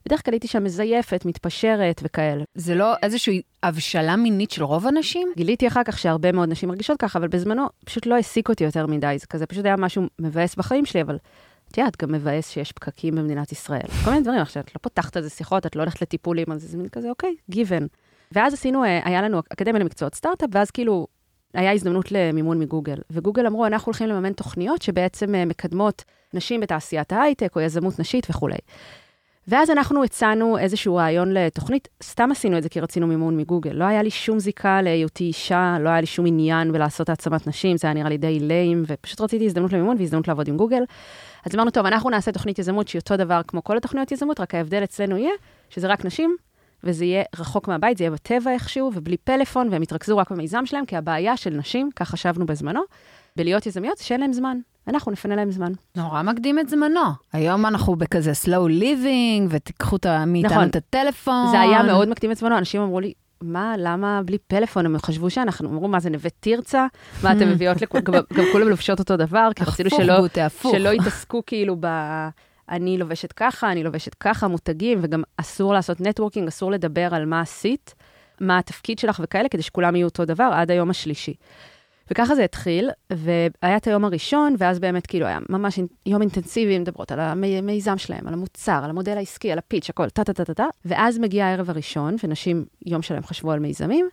בדרך 0.07 0.25
כלל 0.25 0.35
הייתי 0.35 0.49
שם 0.49 0.65
מזייפת, 0.65 1.25
מתפשרת 1.25 2.01
וכאלה. 2.05 2.45
זה 2.55 2.75
לא 2.75 2.95
איזושהי 3.03 3.43
הבשלה 3.63 4.17
מינית 4.17 4.51
של 4.51 4.65
רוב 4.65 4.87
הנשים? 4.87 5.29
גיליתי 5.37 5.69
אחר 5.69 5.85
כך 5.85 5.99
שהרבה 5.99 6.33
מאוד 6.33 6.49
נשים 6.49 6.69
מרגישות 6.69 7.01
ככה, 7.01 7.19
אבל 7.19 7.29
בזמנו 7.29 7.67
פשוט 7.85 8.07
לא 8.07 8.15
העסיק 8.15 8.49
אותי 8.49 8.65
יותר 8.65 8.87
מדי, 8.87 9.17
זה 9.19 9.27
כזה 9.27 9.47
פשוט 9.47 9.65
היה 9.65 9.77
משהו 9.77 10.03
מבאס 10.19 10.55
בחיים 10.55 10.87
שלי, 10.87 11.03
אבל 11.03 11.19
את 11.71 11.79
יודעת, 11.79 12.03
גם 12.03 12.13
מבאס 12.13 12.51
שיש 12.51 12.73
פקקים 12.73 13.15
במדינת 13.15 13.53
ישראל. 13.53 13.87
כל 14.05 14.11
מיני 14.11 14.23
דברים, 14.23 14.41
עכשיו, 14.41 14.63
את 14.63 14.75
לא 14.75 14.79
פותחת 14.83 15.17
איזה 15.17 15.31
שיחות, 15.31 15.67
את 15.67 15.77
לא 15.77 15.83
הולכת 15.83 16.03
לטיפולים, 16.03 16.53
אז 16.53 16.63
זה 16.63 16.79
מין 16.79 16.89
כזה, 16.89 17.11
אוקיי, 17.11 17.35
גיוון. 17.51 17.87
ואז 18.33 18.55
עשינו, 18.55 18.85
אה, 18.85 19.01
היה 19.05 19.23
לנו 19.23 19.41
אקדמיה 19.53 19.81
למקצועות 19.81 20.15
סטארט-אפ, 20.15 20.51
ואז 20.53 20.71
כאילו 20.71 21.07
היה 21.55 21.73
הזדמנות 21.73 22.13
למימון 22.13 22.59
מגוגל. 22.59 22.97
וגוגל 23.11 23.47
אמרו, 23.47 23.67
אנחנו 23.67 23.91
הולכים 23.91 24.09
לממן 24.09 24.33
תוכניות 24.33 24.83
שבעצם 24.83 25.35
אה, 25.35 25.45
מקדמות 25.45 26.05
נשים 26.35 26.61
בתעשיית 26.61 27.13
ההייטק 27.13 27.57
או 27.57 27.61
יזמות 27.61 27.99
נשית 27.99 28.27
וכולי. 28.31 28.59
ואז 29.49 29.71
אנחנו 29.71 30.05
הצענו 30.05 30.59
איזשהו 30.59 30.97
רעיון 30.97 31.33
לתוכנית, 31.33 31.89
סתם 32.03 32.31
עשינו 32.31 32.59
את 32.59 32.63
זה 32.63 32.69
כי 32.69 32.81
רצינו 32.81 33.07
מימון 33.07 33.37
מגוגל. 33.37 33.73
לא 33.73 33.85
היה 33.85 34.03
לי 34.03 34.11
שום 34.11 34.39
זיקה 34.39 34.83
להיותי 34.83 35.25
אישה, 35.25 35.77
לא 35.81 35.89
היה 35.89 36.01
לי 36.01 36.07
שום 36.07 36.27
עניין 36.27 36.73
בלעשות 36.73 37.09
העצמת 37.09 37.47
נשים, 37.47 37.77
זה 37.77 37.87
היה 37.87 37.95
נראה 37.95 38.09
לי 38.09 38.17
די 38.17 38.41
ליים, 38.41 38.83
ופשוט 38.87 39.21
רציתי 39.21 39.47
הזדמנות 39.47 39.73
למימון 39.73 39.97
והזדמנות 39.99 40.29
לעבוד 40.29 40.49
עם 40.49 40.57
גוגל. 40.57 40.83
אז 41.47 41.55
אמרנו, 41.55 41.71
טוב, 41.71 41.87
אנחנו 41.87 42.11
נעשה 42.11 42.33
תוכנית 42.33 42.59
יזמות 42.59 42.89
שהיא 42.89 43.01
אותו 43.01 43.17
דבר 43.17 43.41
כמו 43.49 43.65
כל 43.65 43.77
התוכניות 43.77 44.13
יזמות, 44.13 44.41
רק 44.41 44.55
ההבדל 44.55 44.85
אצלנו 44.85 45.17
יהיה 45.17 45.33
שזה 45.71 45.87
רק 45.87 46.05
נשים, 46.05 46.37
וזה 46.85 47.05
יהיה 47.05 47.23
רחוק 47.39 47.69
מהבית, 47.69 47.99
זה 47.99 48.05
יהיה 48.05 48.11
בטבע 48.11 48.53
איכשהו, 48.53 48.91
ובלי 48.95 49.17
פלאפון, 49.17 49.69
והם 49.71 49.83
יתרכזו 49.83 50.19
רק 50.19 50.31
במיזם 50.31 50.67
שלהם, 50.67 50.87
כי 50.87 50.97
הבעיה 50.97 51.37
של 51.37 51.51
נשים, 51.51 51.91
כך 51.97 52.11
חשבנו 52.11 52.47
בזמנו, 52.47 52.81
בלהיות 53.37 53.67
יזמיות, 53.67 53.99
שאין 53.99 54.21
להם 54.21 54.33
זמן. 54.33 54.59
אנחנו 54.89 55.13
נפנה 55.13 55.37
להם 55.37 55.51
זמן. 55.51 55.73
נורא 55.97 56.23
מקדים 56.23 56.59
את 56.59 56.69
זמנו. 56.69 57.01
היום 57.33 57.67
אנחנו 57.67 57.97
בכזה 57.97 58.33
slow 58.45 58.81
living, 58.81 59.47
ותיקחו 59.51 59.97
מאיתנו 60.27 60.51
נכון. 60.51 60.69
את 60.69 60.77
הטלפון. 60.77 61.51
זה 61.51 61.61
היה 61.61 61.83
מאוד 61.83 62.09
מקדים 62.09 62.33
את 62.33 62.37
זמנו, 62.37 62.59
אנשים 62.59 62.81
אמרו 62.81 63.01
לי, 63.01 63.13
מה, 63.43 63.75
למה 63.79 64.21
בלי 64.25 64.39
פלאפון? 64.39 64.87
הם 64.87 64.99
חשבו 64.99 65.31
שאנחנו, 65.31 65.69
אמרו, 65.69 65.89
מה 65.89 66.01
זה 66.01 66.11
נווה 66.11 66.31
תרצה? 66.41 66.87
מה 67.23 67.33
אתם 67.33 67.49
מביאות 67.53 67.83
לכולם? 67.83 68.05
גם, 68.05 68.23
גם 68.35 68.45
כולם 68.53 68.69
לובשות 68.69 68.99
אותו 68.99 69.17
דבר, 69.17 69.49
כי 69.57 69.65
רצינו 69.65 69.91
שלא, 69.91 70.15
שלא 70.73 70.89
יתעסקו 70.89 71.43
כאילו 71.47 71.77
ב... 71.81 71.87
אני 72.69 72.99
לובשת 72.99 73.33
ככה, 73.33 73.73
אני 73.73 73.85
לובשת 73.85 74.15
ככה, 74.15 74.49
מותגים, 74.49 74.99
וגם 75.03 75.23
אסור 75.37 75.73
לעשות 75.73 76.01
נטוורקינג, 76.01 76.49
אסור 76.49 76.71
לדבר 76.71 77.15
על 77.15 77.27
מה 77.27 77.41
עשית, 77.41 77.95
מה 78.41 78.59
התפקיד 78.59 78.99
שלך 78.99 79.21
וכאלה, 79.25 79.49
כדי 79.49 79.63
שכולם 79.63 79.97
יהיו 79.97 80.09
אותו 80.09 80.25
דבר 80.25 80.51
עד 80.53 80.71
היום 80.71 80.91
השלישי. 80.91 81.35
וככה 82.11 82.35
זה 82.35 82.45
התחיל, 82.45 82.91
והיה 83.11 83.77
את 83.77 83.87
היום 83.87 84.05
הראשון, 84.05 84.55
ואז 84.59 84.79
באמת 84.79 85.07
כאילו 85.07 85.27
היה 85.27 85.39
ממש 85.49 85.79
יום 86.07 86.23
אינטנסיבי, 86.23 86.79
מדברות 86.79 87.13
על 87.13 87.21
המיזם 87.21 87.99
שלהם, 87.99 88.29
על 88.29 88.35
המוצר, 88.35 88.81
על 88.85 88.91
המודל 88.91 89.17
העסקי, 89.17 89.53
על 89.53 89.59
הפיץ', 89.59 89.91
הכל, 89.91 90.09
טה-טה-טה-טה, 90.09 90.67
ואז 90.85 91.19
מגיע 91.19 91.47
הערב 91.47 91.71
הראשון, 91.71 92.17
ונשים 92.25 92.65
יום 92.87 93.03
שלהם 93.03 93.23
חשבו 93.23 93.53
על 93.53 93.59
מיזמים, 93.59 94.09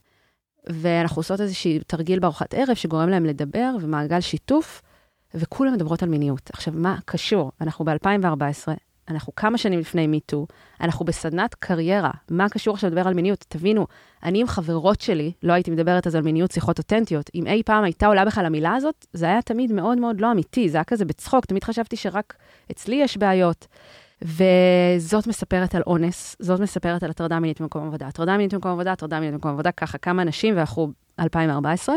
ואנחנו 0.70 1.20
עושות 1.20 1.42
איזשהי 1.42 1.80
תרגיל 1.88 2.20
בארוחת 2.20 2.54
ערב 2.54 2.76
שגורם 2.76 3.10
להם 3.10 3.26
לדבר, 3.26 3.76
ומעגל 3.82 4.22
שיתוף, 4.22 4.82
וכולם 5.34 5.74
מדברות 5.74 6.04
על 6.04 6.10
מיניות. 6.10 6.50
עכשיו, 6.54 6.74
מה 6.78 6.98
קשור? 7.06 7.52
אנחנו 7.62 7.86
ב-2014, 7.86 8.72
אנחנו 9.09 9.36
כמה 9.36 9.57
שנים 9.57 9.80
לפני 9.80 10.07
מיטו, 10.07 10.48
אנחנו 10.81 11.06
בסדנת 11.06 11.56
קריירה, 11.56 12.12
מה 12.30 12.50
קשור 12.50 12.74
עכשיו 12.74 12.89
לדבר 12.89 13.07
על 13.07 13.13
מיניות? 13.13 13.45
תבינו, 13.48 13.88
אני 14.24 14.42
עם 14.42 14.48
חברות 14.48 15.01
שלי, 15.01 15.31
לא 15.44 15.53
הייתי 15.53 15.71
מדברת 15.71 16.07
אז 16.07 16.15
על 16.15 16.21
מיניות 16.21 16.51
שיחות 16.51 16.77
אותנטיות. 16.77 17.30
אם 17.36 17.48
אי 17.48 17.63
פעם 17.65 17.83
הייתה 17.83 18.07
עולה 18.07 18.25
בכלל 18.25 18.45
המילה 18.45 18.75
הזאת, 18.75 19.06
זה 19.13 19.25
היה 19.25 19.42
תמיד 19.42 19.71
מאוד 19.71 19.98
מאוד 19.98 20.21
לא 20.21 20.31
אמיתי, 20.31 20.69
זה 20.69 20.77
היה 20.77 20.83
כזה 20.83 21.06
בצחוק, 21.06 21.45
תמיד 21.45 21.63
חשבתי 21.63 21.95
שרק 21.95 22.33
אצלי 22.71 22.95
יש 22.95 23.18
בעיות. 23.18 23.68
וזאת 24.21 25.27
מספרת 25.27 25.75
על 25.75 25.81
אונס, 25.88 26.36
זאת 26.39 26.59
מספרת 26.59 27.03
על 27.03 27.09
הטרדה 27.09 27.39
מינית 27.39 27.62
במקום 27.62 27.88
עבודה. 27.88 28.07
הטרדה 28.07 28.38
מינית 28.38 28.53
במקום 28.53 28.71
עבודה, 28.71 28.92
הטרדה 28.92 29.20
מינית 29.20 29.34
במקום 29.34 29.51
עבודה, 29.51 29.72
ככה 29.72 29.98
כמה 29.98 30.24
נשים, 30.24 30.55
ואנחנו 30.58 30.91
2014. 31.20 31.96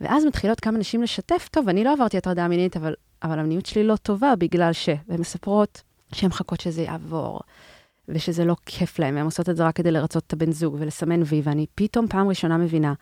ואז 0.00 0.24
מתחילות 0.24 0.60
כמה 0.60 0.78
נשים 0.78 1.02
לשתף, 1.02 1.48
טוב, 1.50 1.68
אני 1.68 1.84
לא 1.84 1.92
עברתי 1.92 2.16
הטרדה 2.16 2.48
מינית, 2.48 2.76
אבל, 2.76 2.94
אבל 3.22 3.38
המיניות 3.38 3.66
שלי 3.66 3.84
לא 3.84 3.96
טובה 3.96 4.36
בגלל 4.36 4.72
ש... 4.72 4.88
והן 5.08 5.20
מספרות 5.20 5.82
שהן 6.14 6.28
מחכות 6.28 6.60
שזה 6.60 6.82
יעבור, 6.82 7.40
ושזה 8.08 8.44
לא 8.44 8.56
כיף 8.66 8.98
להן, 8.98 9.14
והן 9.14 9.24
עושות 9.24 9.48
את 9.48 9.56
זה 9.56 9.64
רק 9.64 9.76
כדי 9.76 9.90
לרצות 9.90 10.24
את 10.26 10.32
הבן 10.32 10.52
זוג 10.52 10.76
ולסמן 10.78 11.22
וי, 11.26 11.40
ואני 11.44 11.66
פתאום 11.74 12.06
פעם 12.08 12.28
ראשונה 12.28 12.58
מבינה, 12.58 12.94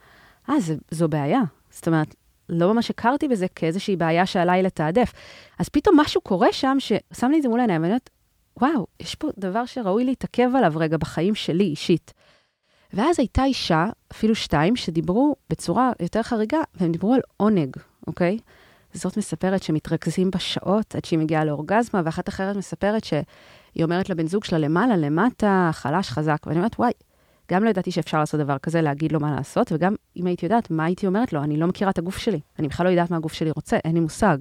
אה, 0.50 0.60
זה, 0.60 0.76
זו 0.90 1.08
בעיה. 1.08 1.40
זאת 1.70 1.86
אומרת, 1.86 2.14
לא 2.48 2.74
ממש 2.74 2.90
הכרתי 2.90 3.28
בזה 3.28 3.46
כאיזושהי 3.48 3.96
בעיה 3.96 4.26
שעליי 4.26 4.62
לתעדף. 4.62 5.12
אז 5.58 5.68
פתאום 5.68 6.00
משהו 6.00 6.20
קורה 6.20 6.52
שם 6.52 6.76
ששם 6.78 7.30
לי 7.30 7.36
את 7.36 7.42
זה 7.42 7.48
מול 7.48 7.60
העיניים, 7.60 7.82
ואני 7.82 7.92
אומרת, 7.92 8.10
וואו, 8.60 8.86
יש 9.00 9.14
פה 9.14 9.28
דבר 9.38 9.66
שראוי 9.66 10.04
להתעכב 10.04 10.48
עליו 10.56 10.72
רגע 10.76 10.96
בחיים 10.96 11.34
שלי 11.34 11.64
אישית. 11.64 12.12
ואז 12.92 13.18
הייתה 13.18 13.44
אישה, 13.44 13.86
אפילו 14.12 14.34
שתיים, 14.34 14.76
שדיברו 14.76 15.36
בצורה 15.50 15.92
יותר 16.00 16.22
חריגה, 16.22 16.58
והם 16.74 16.92
דיברו 16.92 17.14
על 17.14 17.20
עונג, 17.36 17.76
אוקיי? 18.06 18.38
זאת 18.94 19.16
מספרת 19.16 19.62
שמתרכזים 19.62 20.30
בשעות 20.30 20.94
עד 20.94 21.04
שהיא 21.04 21.18
מגיעה 21.18 21.44
לאורגזמה, 21.44 22.02
ואחת 22.04 22.28
אחרת 22.28 22.56
מספרת 22.56 23.04
שהיא 23.04 23.84
אומרת 23.84 24.10
לבן 24.10 24.26
זוג 24.26 24.44
שלה 24.44 24.58
למעלה, 24.58 24.96
למטה, 24.96 25.70
חלש, 25.72 26.10
חזק. 26.10 26.38
ואני 26.46 26.58
אומרת, 26.58 26.78
וואי, 26.78 26.92
גם 27.50 27.64
לא 27.64 27.70
ידעתי 27.70 27.90
שאפשר 27.90 28.18
לעשות 28.18 28.40
דבר 28.40 28.58
כזה, 28.58 28.82
להגיד 28.82 29.12
לו 29.12 29.20
מה 29.20 29.34
לעשות, 29.36 29.72
וגם 29.72 29.94
אם 30.16 30.26
הייתי 30.26 30.46
יודעת, 30.46 30.70
מה 30.70 30.84
הייתי 30.84 31.06
אומרת 31.06 31.32
לו? 31.32 31.42
אני 31.42 31.56
לא 31.56 31.66
מכירה 31.66 31.90
את 31.90 31.98
הגוף 31.98 32.18
שלי. 32.18 32.40
אני 32.58 32.68
בכלל 32.68 32.86
לא 32.86 32.90
יודעת 32.90 33.10
מה 33.10 33.16
הגוף 33.16 33.32
שלי 33.32 33.50
רוצה, 33.50 33.76
אין 33.84 33.94
לי 33.94 34.00
מושג. 34.00 34.38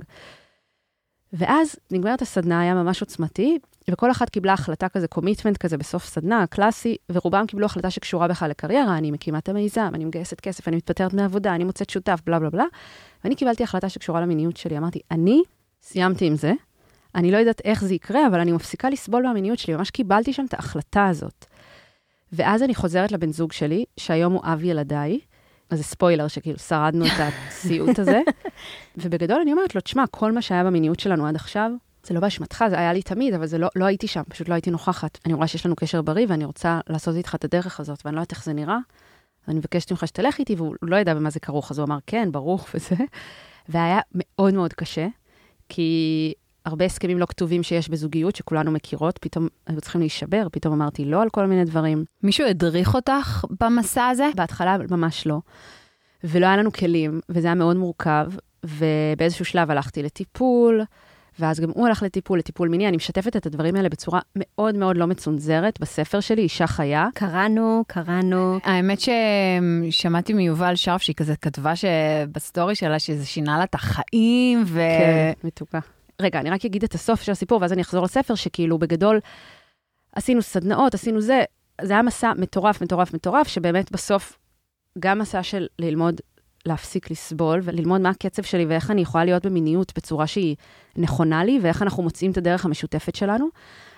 ואז 1.33 1.75
נגמרת 1.91 2.21
הסדנה, 2.21 2.61
היה 2.61 2.73
ממש 2.73 3.01
עוצמתי, 3.01 3.59
וכל 3.89 4.11
אחת 4.11 4.29
קיבלה 4.29 4.53
החלטה 4.53 4.89
כזה, 4.89 5.07
קומיטמנט 5.07 5.57
כזה 5.57 5.77
בסוף 5.77 6.05
סדנה, 6.05 6.47
קלאסי, 6.47 6.95
ורובם 7.11 7.45
קיבלו 7.47 7.65
החלטה 7.65 7.89
שקשורה 7.89 8.27
בכלל 8.27 8.49
לקריירה, 8.49 8.97
אני 8.97 9.11
מקימה 9.11 9.37
את 9.37 9.49
המיזם, 9.49 9.91
אני 9.93 10.05
מגייסת 10.05 10.39
כסף, 10.39 10.67
אני 10.67 10.75
מתפטרת 10.75 11.13
מעבודה, 11.13 11.55
אני 11.55 11.63
מוצאת 11.63 11.89
שותף, 11.89 12.21
בלה 12.25 12.39
בלה 12.39 12.49
בלה. 12.49 12.65
ואני 13.23 13.35
קיבלתי 13.35 13.63
החלטה 13.63 13.89
שקשורה 13.89 14.21
למיניות 14.21 14.57
שלי. 14.57 14.77
אמרתי, 14.77 14.99
אני 15.11 15.41
סיימתי 15.81 16.25
עם 16.25 16.35
זה, 16.35 16.53
אני 17.15 17.31
לא 17.31 17.37
יודעת 17.37 17.61
איך 17.65 17.83
זה 17.83 17.93
יקרה, 17.93 18.27
אבל 18.27 18.39
אני 18.39 18.51
מפסיקה 18.51 18.89
לסבול 18.89 19.23
מהמיניות 19.23 19.59
שלי, 19.59 19.75
ממש 19.75 19.91
קיבלתי 19.91 20.33
שם 20.33 20.45
את 20.45 20.53
ההחלטה 20.53 21.07
הזאת. 21.07 21.45
ואז 22.33 22.63
אני 22.63 22.75
חוזרת 22.75 23.11
לבן 23.11 23.31
זוג 23.31 23.51
שלי, 23.51 23.85
שהיום 23.97 24.33
הוא 24.33 24.41
אב 24.43 24.63
ילדיי, 24.63 25.19
אז 25.69 25.77
זה 25.77 25.83
ספוילר 25.83 26.27
שכאילו 26.27 26.59
שרדנו 26.59 27.05
את 27.05 27.11
הסיוט 27.17 27.99
הזה, 27.99 28.21
ובגדול 29.01 29.41
אני 29.41 29.51
אומרת 29.51 29.75
לו, 29.75 29.81
תשמע, 29.81 30.03
כל 30.11 30.31
מה 30.31 30.41
שהיה 30.41 30.63
במיניות 30.63 30.99
שלנו 30.99 31.27
עד 31.27 31.35
עכשיו, 31.35 31.71
זה 32.03 32.13
לא 32.13 32.19
באשמתך, 32.19 32.65
זה 32.69 32.79
היה 32.79 32.93
לי 32.93 33.01
תמיד, 33.01 33.33
אבל 33.33 33.45
זה 33.45 33.57
לא, 33.57 33.67
לא 33.75 33.85
הייתי 33.85 34.07
שם, 34.07 34.21
פשוט 34.29 34.49
לא 34.49 34.53
הייתי 34.53 34.71
נוכחת. 34.71 35.17
אני 35.25 35.33
רואה 35.33 35.47
שיש 35.47 35.65
לנו 35.65 35.75
קשר 35.75 36.01
בריא 36.01 36.25
ואני 36.29 36.45
רוצה 36.45 36.79
לעשות 36.89 37.15
איתך 37.15 37.35
את 37.35 37.43
הדרך 37.43 37.79
הזאת, 37.79 38.01
ואני 38.05 38.15
לא 38.15 38.21
יודעת 38.21 38.31
איך 38.31 38.43
זה 38.43 38.53
נראה. 38.53 38.77
ואני 39.47 39.59
מבקשת 39.59 39.91
ממך 39.91 40.07
שתלך 40.07 40.39
איתי, 40.39 40.55
והוא 40.55 40.75
לא 40.81 40.95
ידע 40.95 41.13
במה 41.13 41.29
זה 41.29 41.39
כרוך, 41.39 41.71
אז 41.71 41.79
הוא 41.79 41.85
אמר, 41.85 41.97
כן, 42.07 42.31
ברור, 42.31 42.59
וזה. 42.73 42.95
והיה 43.69 43.99
מאוד 44.15 44.53
מאוד 44.53 44.73
קשה, 44.73 45.07
כי 45.69 46.33
הרבה 46.65 46.85
הסכמים 46.85 47.19
לא 47.19 47.25
כתובים 47.25 47.63
שיש 47.63 47.89
בזוגיות, 47.89 48.35
שכולנו 48.35 48.71
מכירות, 48.71 49.17
פתאום 49.17 49.47
היו 49.67 49.81
צריכים 49.81 50.01
להישבר, 50.01 50.47
פתאום 50.51 50.73
אמרתי 50.73 51.05
לא 51.05 51.21
על 51.21 51.29
כל 51.29 51.45
מיני 51.45 51.65
דברים. 51.65 52.05
מישהו 52.23 52.47
הדריך 52.47 52.95
אותך 52.95 53.45
במסע 53.59 54.07
הזה? 54.07 54.29
בהתחלה 54.35 54.77
ממש 54.89 55.27
לא. 55.27 55.39
ולא 56.23 56.45
היה 56.45 56.57
לנו 56.57 56.71
כלים, 56.71 57.19
וזה 57.29 57.47
היה 57.47 57.55
מאוד 57.55 57.77
מורכב, 57.77 58.27
ובאיזשהו 58.63 59.45
שלב 59.45 59.71
הלכתי 59.71 60.03
לטיפול, 60.03 60.81
ואז 61.41 61.59
גם 61.59 61.69
הוא 61.69 61.87
הלך 61.87 62.03
לטיפול, 62.03 62.39
לטיפול 62.39 62.69
מיני. 62.69 62.87
אני 62.87 62.97
משתפת 62.97 63.35
את 63.35 63.45
הדברים 63.45 63.75
האלה 63.75 63.89
בצורה 63.89 64.19
מאוד 64.35 64.75
מאוד 64.75 64.97
לא 64.97 65.07
מצונזרת 65.07 65.79
בספר 65.79 66.19
שלי, 66.19 66.41
אישה 66.41 66.67
חיה. 66.67 67.07
קראנו, 67.13 67.83
קראנו. 67.87 68.59
האמת 68.63 68.99
ששמעתי 68.99 70.33
מיובל 70.33 70.75
שרף, 70.75 71.01
שהיא 71.01 71.15
כזה 71.15 71.35
כתבה 71.35 71.73
בסטורי 72.31 72.75
שלה 72.75 72.99
שזה 72.99 73.25
שינה 73.25 73.57
לה 73.57 73.63
את 73.63 73.75
החיים, 73.75 74.63
ו... 74.65 74.79
כן, 74.79 75.31
מתוקה. 75.43 75.79
רגע, 76.21 76.39
אני 76.39 76.49
רק 76.49 76.65
אגיד 76.65 76.83
את 76.83 76.93
הסוף 76.93 77.21
של 77.21 77.31
הסיפור, 77.31 77.61
ואז 77.61 77.73
אני 77.73 77.81
אחזור 77.81 78.03
לספר, 78.03 78.35
שכאילו 78.35 78.77
בגדול 78.77 79.19
עשינו 80.15 80.41
סדנאות, 80.41 80.93
עשינו 80.93 81.21
זה, 81.21 81.43
זה 81.81 81.93
היה 81.93 82.01
מסע 82.01 82.31
מטורף, 82.37 82.81
מטורף, 82.81 83.13
מטורף, 83.13 83.47
שבאמת 83.47 83.91
בסוף, 83.91 84.37
גם 84.99 85.19
מסע 85.19 85.43
של 85.43 85.67
ללמוד 85.79 86.21
להפסיק 86.65 87.11
לסבול 87.11 87.59
וללמוד 87.63 88.01
מה 88.01 88.09
הקצב 88.09 88.43
שלי 88.43 88.65
ואיך 88.65 88.91
אני 88.91 89.01
יכולה 89.01 89.25
להיות 89.25 89.45
במיניות 89.45 89.91
בצורה 89.95 90.27
שהיא 90.27 90.55
נכונה 90.95 91.43
לי, 91.43 91.59
ואיך 91.61 91.81
אנחנו 91.81 92.03
מוצאים 92.03 92.31
את 92.31 92.37
הדרך 92.37 92.65
המשותפת 92.65 93.15
שלנו. 93.15 93.47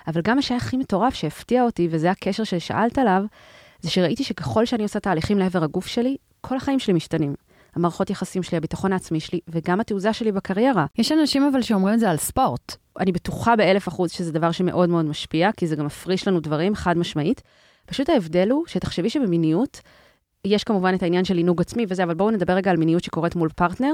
אבל 0.07 0.21
גם 0.21 0.35
מה 0.35 0.41
שהיה 0.41 0.57
הכי 0.57 0.77
מטורף 0.77 1.13
שהפתיע 1.13 1.63
אותי, 1.63 1.87
וזה 1.91 2.11
הקשר 2.11 2.43
ששאלת 2.43 2.97
עליו, 2.97 3.23
זה 3.81 3.89
שראיתי 3.89 4.23
שככל 4.23 4.65
שאני 4.65 4.83
עושה 4.83 4.99
תהליכים 4.99 5.37
לעבר 5.39 5.63
הגוף 5.63 5.87
שלי, 5.87 6.17
כל 6.41 6.55
החיים 6.57 6.79
שלי 6.79 6.93
משתנים. 6.93 7.35
המערכות 7.75 8.09
יחסים 8.09 8.43
שלי, 8.43 8.57
הביטחון 8.57 8.93
העצמי 8.93 9.19
שלי, 9.19 9.39
וגם 9.47 9.79
התעוזה 9.79 10.13
שלי 10.13 10.31
בקריירה. 10.31 10.85
יש 10.97 11.11
אנשים 11.11 11.43
אבל 11.43 11.61
שאומרים 11.61 11.93
את 11.93 11.99
זה 11.99 12.09
על 12.09 12.17
ספורט. 12.17 12.75
אני 12.99 13.11
בטוחה 13.11 13.55
באלף 13.55 13.87
אחוז 13.87 14.11
שזה 14.11 14.31
דבר 14.31 14.51
שמאוד 14.51 14.89
מאוד 14.89 15.05
משפיע, 15.05 15.51
כי 15.57 15.67
זה 15.67 15.75
גם 15.75 15.85
מפריש 15.85 16.27
לנו 16.27 16.39
דברים, 16.39 16.75
חד 16.75 16.97
משמעית. 16.97 17.41
פשוט 17.85 18.09
ההבדל 18.09 18.49
הוא 18.49 18.63
שתחשבי 18.67 19.09
שבמיניות, 19.09 19.81
יש 20.47 20.63
כמובן 20.63 20.93
את 20.93 21.03
העניין 21.03 21.25
של 21.25 21.37
עינוג 21.37 21.61
עצמי 21.61 21.85
וזה, 21.87 22.03
אבל 22.03 22.13
בואו 22.13 22.31
נדבר 22.31 22.53
רגע 22.53 22.71
על 22.71 22.77
מיניות 22.77 23.03
שקורית 23.03 23.35
מול 23.35 23.49
פרטנר. 23.49 23.93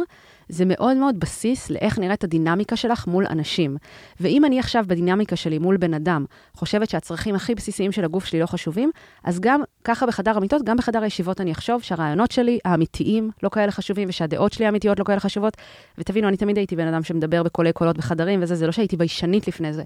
זה 0.50 0.64
מאוד 0.68 0.98
מאוד 0.98 1.20
בסיס 1.20 1.70
לאיך 1.70 2.00
נראית 2.00 2.24
הדינמיקה 2.24 2.76
שלך 2.76 3.08
מול 3.08 3.26
אנשים. 3.30 3.78
ואם 4.20 4.46
אני 4.46 4.60
עכשיו 4.60 4.86
בדינמיקה 4.88 5.36
שלי 5.36 5.60
מול 5.60 5.78
בן 5.78 5.94
אדם, 5.94 6.26
חושבת 6.54 6.90
שהצרכים 6.90 7.36
הכי 7.36 7.56
בסיסיים 7.56 7.92
של 7.92 8.06
הגוף 8.06 8.26
שלי 8.26 8.40
לא 8.40 8.46
חשובים, 8.46 8.92
אז 9.24 9.40
גם 9.40 9.62
ככה 9.84 10.06
בחדר 10.06 10.38
המיטות, 10.38 10.64
גם 10.64 10.78
בחדר 10.78 11.04
הישיבות 11.04 11.42
אני 11.42 11.52
אחשוב 11.52 11.82
שהרעיונות 11.82 12.32
שלי 12.32 12.60
האמיתיים 12.66 13.32
לא 13.44 13.50
כאלה 13.50 13.72
חשובים, 13.72 14.10
ושהדעות 14.10 14.54
שלי 14.54 14.66
האמיתיות 14.66 15.00
לא 15.00 15.04
כאלה 15.04 15.20
חשובות. 15.20 15.58
ותבינו, 15.98 16.28
אני 16.28 16.38
תמיד 16.38 16.58
הייתי 16.58 16.76
בן 16.76 16.88
אדם 16.88 17.04
שמדבר 17.04 17.44
בקולי 17.44 17.74
קולות 17.74 17.98
בחדרים 17.98 18.40
וזה, 18.42 18.56
זה 18.56 18.66
לא 18.66 18.72
שהייתי 18.72 18.98
ביישנית 18.98 19.48
לפני 19.48 19.74
זה. 19.74 19.84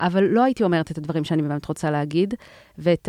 אבל 0.00 0.24
לא 0.24 0.44
הייתי 0.44 0.64
אומרת 0.64 0.90
את 0.90 0.98
הדברים 0.98 1.24
שאני 1.24 1.42
באמת 1.42 1.66
רוצה 1.66 1.90
להגיד, 1.90 2.34
ואת 2.78 3.08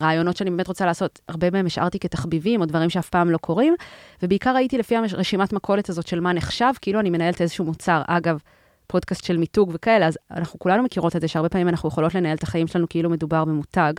הרעיונות 0.00 0.36
שאני 0.36 0.50
באמת 0.50 0.68
רוצה 0.68 0.86
לעשות, 0.86 1.20
הרבה 1.28 1.50
מהם 1.50 1.66
השארתי 1.66 1.98
כתחביבים, 1.98 2.60
או 2.60 2.66
דברים 2.66 2.90
שאף 2.90 3.08
פעם 3.08 3.30
לא 3.30 3.38
קורים, 3.38 3.74
ובעיקר 4.22 4.56
הייתי 4.56 4.78
לפי 4.78 4.96
הרשימת 4.96 5.52
מכולת 5.52 5.88
הזאת 5.88 6.06
של 6.06 6.20
מה 6.20 6.29
נחשב, 6.32 6.72
כאילו 6.80 7.00
אני 7.00 7.10
מנהלת 7.10 7.40
איזשהו 7.40 7.64
מוצר. 7.64 8.02
אגב, 8.06 8.38
פודקאסט 8.86 9.24
של 9.24 9.36
מיתוג 9.36 9.70
וכאלה, 9.74 10.06
אז 10.06 10.18
אנחנו 10.30 10.58
כולנו 10.58 10.82
מכירות 10.82 11.16
את 11.16 11.20
זה, 11.20 11.28
שהרבה 11.28 11.48
פעמים 11.48 11.68
אנחנו 11.68 11.88
יכולות 11.88 12.14
לנהל 12.14 12.36
את 12.36 12.42
החיים 12.42 12.66
שלנו 12.66 12.88
כאילו 12.88 13.10
מדובר 13.10 13.44
במותג. 13.44 13.92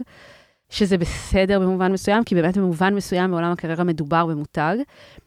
שזה 0.71 0.97
בסדר 0.97 1.59
במובן 1.59 1.91
מסוים, 1.91 2.23
כי 2.23 2.35
באמת 2.35 2.57
במובן 2.57 2.93
מסוים 2.93 3.31
בעולם 3.31 3.51
הקריירה 3.51 3.83
מדובר 3.83 4.25
במותג. 4.25 4.75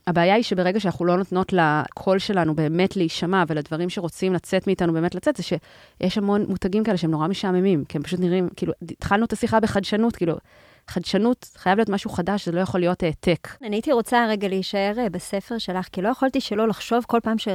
הבעיה 0.06 0.34
היא 0.34 0.42
שברגע 0.42 0.80
שאנחנו 0.80 1.04
לא 1.04 1.16
נותנות 1.16 1.52
לקול 1.52 2.18
שלנו 2.18 2.54
באמת 2.54 2.96
להישמע 2.96 3.44
ולדברים 3.48 3.90
שרוצים 3.90 4.32
לצאת 4.32 4.66
מאיתנו 4.66 4.92
באמת 4.92 5.14
לצאת, 5.14 5.36
זה 5.36 5.42
שיש 5.42 6.18
המון 6.18 6.44
מותגים 6.48 6.84
כאלה 6.84 6.96
שהם 6.96 7.10
נורא 7.10 7.28
משעממים, 7.28 7.84
כי 7.84 7.98
הם 7.98 8.02
פשוט 8.02 8.20
נראים, 8.20 8.48
כאילו, 8.56 8.72
התחלנו 8.90 9.24
את 9.24 9.32
השיחה 9.32 9.60
בחדשנות, 9.60 10.16
כאילו, 10.16 10.34
חדשנות 10.88 11.50
חייב 11.56 11.78
להיות 11.78 11.88
משהו 11.88 12.10
חדש, 12.10 12.46
זה 12.46 12.52
לא 12.52 12.60
יכול 12.60 12.80
להיות 12.80 13.02
העתק. 13.02 13.48
אני 13.62 13.76
הייתי 13.76 13.92
רוצה 13.92 14.26
רגע 14.28 14.48
להישאר 14.48 14.92
אה, 14.98 15.10
בספר 15.10 15.58
שלך, 15.58 15.88
כי 15.92 16.02
לא 16.02 16.08
יכולתי 16.08 16.40
שלא 16.40 16.68
לחשוב 16.68 17.04
כל 17.06 17.20
פעם 17.22 17.38
ש... 17.38 17.48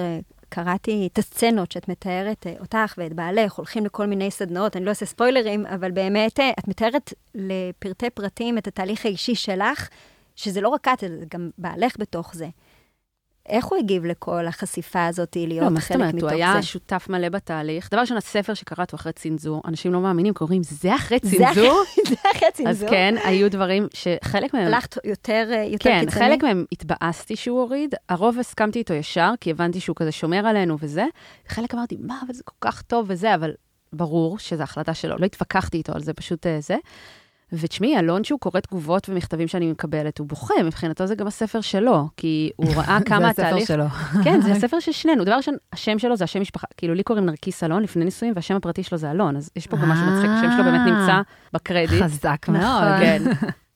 קראתי 0.49 1.09
את 1.13 1.17
הסצנות 1.17 1.71
שאת 1.71 1.89
מתארת 1.89 2.47
אה, 2.47 2.53
אותך 2.59 2.93
ואת 2.97 3.13
בעלך, 3.13 3.53
הולכים 3.53 3.85
לכל 3.85 4.05
מיני 4.05 4.31
סדנאות, 4.31 4.75
אני 4.75 4.85
לא 4.85 4.89
אעשה 4.89 5.05
ספוילרים, 5.05 5.65
אבל 5.65 5.91
באמת 5.91 6.39
אה, 6.39 6.51
את 6.59 6.67
מתארת 6.67 7.13
לפרטי 7.35 8.09
פרטים 8.09 8.57
את 8.57 8.67
התהליך 8.67 9.05
האישי 9.05 9.35
שלך, 9.35 9.89
שזה 10.35 10.61
לא 10.61 10.69
רק 10.69 10.87
את, 10.87 10.99
זה 10.99 11.25
גם 11.33 11.49
בעלך 11.57 11.95
בתוך 11.99 12.35
זה. 12.35 12.47
איך 13.49 13.65
הוא 13.65 13.77
הגיב 13.77 14.05
לכל 14.05 14.47
החשיפה 14.47 15.05
הזאת, 15.05 15.35
להיות 15.35 15.73
לא, 15.73 15.79
חלק 15.79 15.99
מתוך 15.99 16.19
זה? 16.19 16.25
הוא 16.25 16.29
היה 16.29 16.61
שותף 16.61 17.07
מלא 17.09 17.29
בתהליך. 17.29 17.89
דבר 17.91 18.01
ראשון, 18.01 18.17
הספר 18.17 18.53
שקראתי 18.53 18.95
אחרי 18.95 19.11
צנזור, 19.13 19.61
אנשים 19.65 19.93
לא 19.93 20.01
מאמינים, 20.01 20.33
קוראים, 20.33 20.63
זה 20.63 20.95
אחרי 20.95 21.19
צנזור? 21.19 21.83
זה 22.09 22.15
אחרי 22.35 22.51
צנזור. 22.53 22.69
אז 22.69 22.85
כן, 22.89 23.15
היו 23.23 23.51
דברים 23.51 23.87
שחלק 23.93 24.53
מהם... 24.53 24.67
הלכת 24.67 25.05
יותר, 25.05 25.49
יותר 25.65 25.89
כן, 25.89 25.99
קיצוני? 25.99 26.25
כן, 26.25 26.29
חלק 26.29 26.43
מהם 26.43 26.65
התבאסתי 26.71 27.35
שהוא 27.35 27.59
הוריד, 27.59 27.95
הרוב 28.09 28.39
הסכמתי 28.39 28.79
איתו 28.79 28.93
ישר, 28.93 29.31
כי 29.41 29.51
הבנתי 29.51 29.79
שהוא 29.79 29.95
כזה 29.95 30.11
שומר 30.11 30.47
עלינו 30.47 30.77
וזה. 30.79 31.05
חלק 31.47 31.73
אמרתי, 31.73 31.97
מה, 31.99 32.19
אבל 32.25 32.33
זה 32.33 32.43
כל 32.43 32.55
כך 32.61 32.81
טוב 32.81 33.05
וזה, 33.09 33.35
אבל 33.35 33.51
ברור 33.93 34.39
שזו 34.39 34.63
החלטה 34.63 34.93
שלו, 34.93 35.17
לא 35.17 35.25
התווכחתי 35.25 35.77
איתו 35.77 35.93
על 35.93 36.01
זה, 36.01 36.13
פשוט 36.13 36.45
uh, 36.45 36.49
זה. 36.59 36.77
ותשמעי, 37.53 37.99
אלון 37.99 38.23
שהוא 38.23 38.39
קורא 38.39 38.59
תגובות 38.59 39.09
ומכתבים 39.09 39.47
שאני 39.47 39.71
מקבלת, 39.71 40.17
הוא 40.17 40.27
בוכה, 40.27 40.53
מבחינתו 40.65 41.07
זה 41.07 41.15
גם 41.15 41.27
הספר 41.27 41.61
שלו, 41.61 42.07
כי 42.17 42.49
הוא 42.55 42.73
ראה 42.75 42.97
כמה 43.05 43.29
התהליך... 43.29 43.67
זה 43.67 43.73
הספר 43.73 43.89
שלו. 44.13 44.21
כן, 44.23 44.41
זה 44.41 44.51
הספר 44.55 44.79
של 44.79 44.91
שנינו. 44.91 45.23
דבר 45.23 45.35
ראשון, 45.35 45.55
השם 45.73 45.99
שלו 45.99 46.15
זה 46.15 46.23
השם 46.23 46.41
משפחה, 46.41 46.67
כאילו 46.77 46.93
לי 46.93 47.03
קוראים 47.03 47.25
נרקיס 47.25 47.63
אלון 47.63 47.83
לפני 47.83 48.05
נישואים, 48.05 48.33
והשם 48.35 48.55
הפרטי 48.55 48.83
שלו 48.83 48.97
זה 48.97 49.11
אלון, 49.11 49.35
אז 49.37 49.49
יש 49.55 49.67
פה 49.67 49.77
גם 49.77 49.89
משהו 49.89 50.05
מצחיק, 50.05 50.29
השם 50.29 50.51
שלו 50.55 50.63
באמת 50.63 50.81
נמצא 50.85 51.21
בקרדיט. 51.53 52.03
חזק 52.03 52.45
מאוד. 52.49 52.63
נכון. 52.63 52.99
כן. 52.99 53.23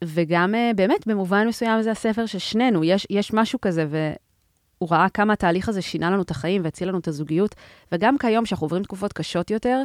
וגם 0.03 0.56
אה, 0.56 0.72
באמת, 0.75 1.08
במובן 1.08 1.48
מסוים 1.48 1.82
זה 1.82 1.92
הספר 1.92 2.25
של 2.25 2.39
שנינו, 2.39 2.84
יש, 2.84 3.08
יש 3.10 3.34
משהו 3.34 3.62
כזה, 3.62 3.86
והוא 3.89 4.89
ראה 4.92 5.10
כמה 5.10 5.34
התהליך 5.34 5.70
הזה 5.70 5.82
שינה 5.82 6.12
לנו 6.12 6.22
את 6.22 6.32
החיים 6.32 6.63
והציל 6.63 6.88
לנו 6.89 7.00
את 7.00 7.08
הזוגיות, 7.08 7.56
וגם 7.92 8.18
כיום, 8.18 8.46
שאנחנו 8.46 8.65
עוברים 8.65 8.84
תקופות 8.84 9.13
קשות 9.13 9.51
יותר, 9.51 9.77
אה, 9.80 9.84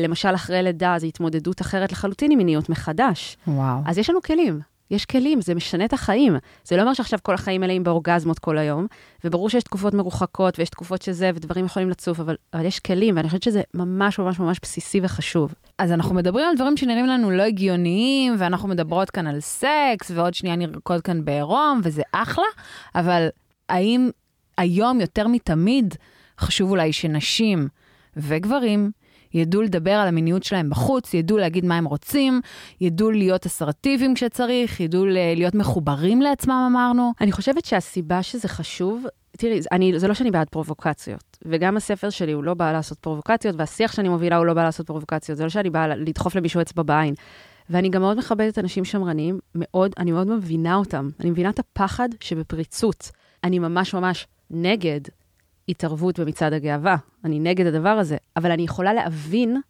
למשל, 0.00 0.34
אחרי 0.34 0.62
לידה, 0.62 0.94
זו 0.98 1.06
התמודדות 1.06 1.60
אחרת 1.60 1.92
לחלוטין 1.92 2.30
עם 2.30 2.38
מיניות 2.38 2.68
מחדש. 2.68 3.36
וואו. 3.46 3.78
אז 3.86 3.98
יש 3.98 4.10
לנו 4.10 4.22
כלים. 4.22 4.60
יש 4.90 5.04
כלים, 5.04 5.40
זה 5.40 5.54
משנה 5.54 5.84
את 5.84 5.92
החיים. 5.92 6.36
זה 6.64 6.76
לא 6.76 6.82
אומר 6.82 6.94
שעכשיו 6.94 7.18
כל 7.22 7.34
החיים 7.34 7.60
מלאים 7.60 7.84
באורגזמות 7.84 8.38
כל 8.38 8.58
היום, 8.58 8.86
וברור 9.24 9.50
שיש 9.50 9.62
תקופות 9.62 9.94
מרוחקות 9.94 10.58
ויש 10.58 10.70
תקופות 10.70 11.02
שזה, 11.02 11.30
ודברים 11.34 11.64
יכולים 11.64 11.90
לצוף, 11.90 12.20
אבל, 12.20 12.36
אבל 12.54 12.64
יש 12.64 12.78
כלים, 12.78 13.16
ואני 13.16 13.28
חושבת 13.28 13.42
שזה 13.42 13.62
ממש 13.74 14.18
ממש 14.18 14.38
ממש 14.38 14.58
בסיסי 14.62 15.00
וחשוב. 15.02 15.54
אז 15.78 15.92
אנחנו 15.92 16.14
מדברים 16.14 16.48
על 16.48 16.56
דברים 16.56 16.76
שנראים 16.76 17.06
לנו 17.06 17.30
לא 17.30 17.42
הגיוניים, 17.42 18.34
ואנחנו 18.38 18.68
מדברות 18.68 19.10
כאן 19.10 19.26
על 19.26 19.40
סקס, 19.40 20.10
ועוד 20.10 20.34
שנייה 20.34 20.56
נרקוד 20.56 21.00
כאן 21.00 21.24
בעירום, 21.24 21.80
וזה 21.84 22.02
אחלה, 22.12 22.44
אבל 22.94 23.28
האם 23.68 24.10
היום 24.58 25.00
יותר 25.00 25.28
מתמיד 25.28 25.94
חשוב 26.40 26.70
אולי 26.70 26.92
שנשים 26.92 27.68
וגברים 28.16 28.90
ידעו 29.34 29.62
לדבר 29.62 29.90
על 29.90 30.08
המיניות 30.08 30.42
שלהם 30.42 30.70
בחוץ, 30.70 31.14
ידעו 31.14 31.38
להגיד 31.38 31.64
מה 31.64 31.76
הם 31.76 31.84
רוצים, 31.84 32.40
ידעו 32.80 33.10
להיות 33.10 33.46
אסרטיביים 33.46 34.14
כשצריך, 34.14 34.80
ידעו 34.80 35.04
להיות 35.06 35.54
מחוברים 35.54 36.22
לעצמם, 36.22 36.68
אמרנו. 36.72 37.12
אני 37.20 37.32
חושבת 37.32 37.64
שהסיבה 37.64 38.22
שזה 38.22 38.48
חשוב, 38.48 39.04
תראי, 39.36 39.60
אני, 39.72 39.98
זה 39.98 40.08
לא 40.08 40.14
שאני 40.14 40.30
בעד 40.30 40.48
פרובוקציות, 40.48 41.38
וגם 41.44 41.76
הספר 41.76 42.10
שלי 42.10 42.32
הוא 42.32 42.44
לא 42.44 42.54
בא 42.54 42.72
לעשות 42.72 42.98
פרובוקציות, 42.98 43.56
והשיח 43.58 43.92
שאני 43.92 44.08
מובילה 44.08 44.36
הוא 44.36 44.46
לא 44.46 44.54
בא 44.54 44.64
לעשות 44.64 44.86
פרובוקציות, 44.86 45.38
זה 45.38 45.44
לא 45.44 45.48
שאני 45.48 45.70
באה 45.70 45.86
לדחוף 45.86 46.34
למישהו 46.34 46.60
אצבע 46.60 46.82
בעין. 46.82 47.14
ואני 47.70 47.88
גם 47.88 48.02
מאוד 48.02 48.18
מכבדת 48.18 48.58
אנשים 48.58 48.84
שמרניים, 48.84 49.38
מאוד, 49.54 49.92
אני 49.98 50.12
מאוד 50.12 50.26
מבינה 50.26 50.74
אותם. 50.74 51.10
אני 51.20 51.30
מבינה 51.30 51.50
את 51.50 51.58
הפחד 51.58 52.08
שבפריצות. 52.20 53.10
אני 53.44 53.58
ממש 53.58 53.94
ממש 53.94 54.26
נגד 54.50 55.00
התערבות 55.68 56.20
במצעד 56.20 56.52
הגאווה. 56.52 56.96
אני 57.24 57.40
נגד 57.40 57.66
הדבר 57.66 57.88
הזה, 57.88 58.16
אבל 58.36 58.50
אני 58.50 58.62
יכולה 58.62 58.94
להבין 58.94 59.60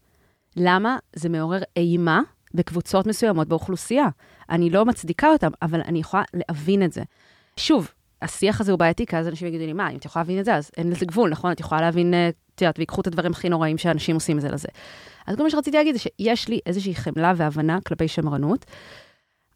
למה 0.57 0.99
זה 1.17 1.29
מעורר 1.29 1.63
אימה 1.77 2.21
בקבוצות 2.55 3.07
מסוימות 3.07 3.49
באוכלוסייה. 3.49 4.09
אני 4.51 4.71
לא 4.71 4.85
מצדיקה 4.85 5.29
אותם, 5.29 5.51
אבל 5.63 5.81
אני 5.81 5.99
יכולה 5.99 6.23
להבין 6.35 6.83
את 6.83 6.93
זה. 6.93 7.03
שוב, 7.57 7.91
השיח 8.23 8.61
הזה 8.61 8.73
הוא 8.73 8.79
בעייתי, 8.79 9.07
כי 9.07 9.17
אז 9.17 9.29
אנשים 9.29 9.49
יגידו 9.49 9.67
לי, 9.67 9.73
מה, 9.73 9.91
אם 9.91 9.97
את 9.97 10.05
יכולה 10.05 10.23
להבין 10.23 10.41
את 10.41 10.45
זה, 10.45 10.55
אז 10.55 10.71
אין 10.77 10.91
לזה 10.91 11.07
גבול, 11.07 11.31
נכון? 11.31 11.53
את 11.53 11.61
יכולה 11.61 11.81
להבין, 11.81 12.15
אה, 12.15 12.31
את 12.55 12.63
יודעת, 12.63 12.79
ויקחו 12.79 13.01
את 13.01 13.07
הדברים 13.07 13.33
הכי 13.33 13.49
נוראים 13.49 13.79
שאנשים 13.79 14.15
עושים 14.15 14.41
זה 14.41 14.49
לזה. 14.49 14.69
אז 15.27 15.37
כל 15.37 15.43
מה 15.43 15.51
שרציתי 15.51 15.77
להגיד 15.77 15.95
זה 15.95 16.01
שיש 16.01 16.49
לי 16.49 16.61
איזושהי 16.67 16.95
חמלה 16.95 17.33
והבנה 17.37 17.79
כלפי 17.87 18.09
שמרנות. 18.09 18.65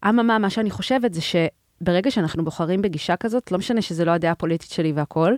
אממה, 0.09 0.39
מה 0.39 0.49
שאני 0.49 0.71
חושבת 0.71 1.13
זה 1.13 1.21
שברגע 1.21 2.11
שאנחנו 2.11 2.43
בוחרים 2.43 2.81
בגישה 2.81 3.15
כזאת, 3.15 3.51
לא 3.51 3.57
משנה 3.57 3.81
שזה 3.81 4.05
לא 4.05 4.11
הדעה 4.11 4.31
הפוליטית 4.31 4.71
שלי 4.71 4.91
והכול, 4.91 5.37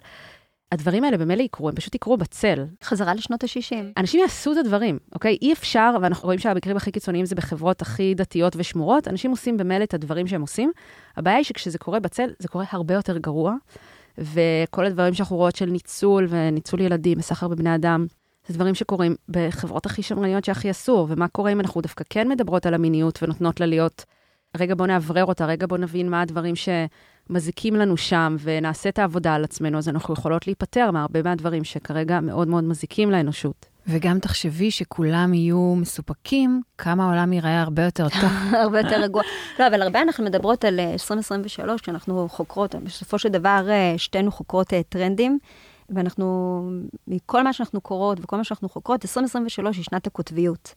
הדברים 0.71 1.03
האלה 1.03 1.17
במילא 1.17 1.41
יקרו, 1.41 1.69
הם 1.69 1.75
פשוט 1.75 1.95
יקרו 1.95 2.17
בצל. 2.17 2.65
חזרה 2.83 3.13
לשנות 3.13 3.43
ה-60. 3.43 3.75
אנשים 3.97 4.19
יעשו 4.19 4.51
את 4.51 4.57
הדברים, 4.57 4.99
אוקיי? 5.13 5.37
אי 5.41 5.53
אפשר, 5.53 5.95
ואנחנו 6.01 6.25
רואים 6.25 6.39
שהמקרים 6.39 6.77
הכי 6.77 6.91
קיצוניים 6.91 7.25
זה 7.25 7.35
בחברות 7.35 7.81
הכי 7.81 8.15
דתיות 8.15 8.53
ושמורות, 8.55 9.07
אנשים 9.07 9.31
עושים 9.31 9.57
במילא 9.57 9.83
את 9.83 9.93
הדברים 9.93 10.27
שהם 10.27 10.41
עושים. 10.41 10.71
הבעיה 11.17 11.37
היא 11.37 11.45
שכשזה 11.45 11.77
קורה 11.77 11.99
בצל, 11.99 12.29
זה 12.39 12.47
קורה 12.47 12.65
הרבה 12.71 12.93
יותר 12.93 13.17
גרוע, 13.17 13.55
וכל 14.17 14.85
הדברים 14.85 15.13
שאנחנו 15.13 15.35
רואות 15.35 15.55
של 15.55 15.65
ניצול 15.65 16.27
וניצול 16.29 16.81
ילדים 16.81 17.19
וסחר 17.19 17.47
בבני 17.47 17.75
אדם, 17.75 18.05
זה 18.47 18.53
דברים 18.53 18.75
שקורים 18.75 19.15
בחברות 19.29 19.85
הכי 19.85 20.03
שמרניות 20.03 20.45
שהכי 20.45 20.71
אסור, 20.71 21.07
ומה 21.09 21.27
קורה 21.27 21.51
אם 21.51 21.59
אנחנו 21.59 21.81
דווקא 21.81 22.03
כן 22.09 22.27
מדברות 22.27 22.65
על 22.65 22.73
המיניות 22.73 23.23
ונותנות 23.23 23.59
לה 23.59 23.65
להיות, 23.65 24.05
רגע 24.57 24.75
בוא 24.75 24.87
נאוורר 24.87 25.25
אותה, 25.25 25.45
רגע 25.45 25.67
בוא 25.67 25.77
נבין 25.77 26.09
מה 26.09 26.21
הדברים 26.21 26.55
שמזיקים 27.27 27.75
לנו 27.75 27.97
שם, 27.97 28.35
ונעשה 28.39 28.89
את 28.89 28.99
העבודה 28.99 29.35
על 29.35 29.43
עצמנו, 29.43 29.77
אז 29.77 29.89
אנחנו 29.89 30.13
יכולות 30.13 30.47
להיפטר 30.47 30.91
מהרבה 30.91 31.23
מהדברים 31.23 31.63
שכרגע 31.63 32.19
מאוד 32.19 32.47
מאוד 32.47 32.63
מזיקים 32.63 33.11
לאנושות. 33.11 33.65
וגם 33.87 34.19
תחשבי 34.19 34.71
שכולם 34.71 35.33
יהיו 35.33 35.75
מסופקים, 35.77 36.61
כמה 36.77 37.05
העולם 37.05 37.33
ייראה 37.33 37.61
הרבה 37.61 37.83
יותר 37.83 38.07
טוב. 38.21 38.31
הרבה 38.53 38.79
יותר 38.79 39.01
רגוע. 39.01 39.23
לא, 39.59 39.67
אבל 39.67 39.81
הרבה 39.81 40.01
אנחנו 40.01 40.23
מדברות 40.23 40.65
על 40.65 40.79
2023, 40.79 41.81
כשאנחנו 41.81 42.29
חוקרות, 42.29 42.75
בסופו 42.75 43.19
של 43.19 43.29
דבר 43.29 43.67
שתינו 43.97 44.31
חוקרות 44.31 44.67
טרנדים. 44.89 45.39
ואנחנו, 45.95 46.69
מכל 47.07 47.43
מה 47.43 47.53
שאנחנו 47.53 47.81
קוראות 47.81 48.17
וכל 48.21 48.37
מה 48.37 48.43
שאנחנו 48.43 48.69
חוקרות, 48.69 49.05
2023 49.05 49.77
היא 49.77 49.83
שנת 49.83 50.07
הקוטביות. 50.07 50.73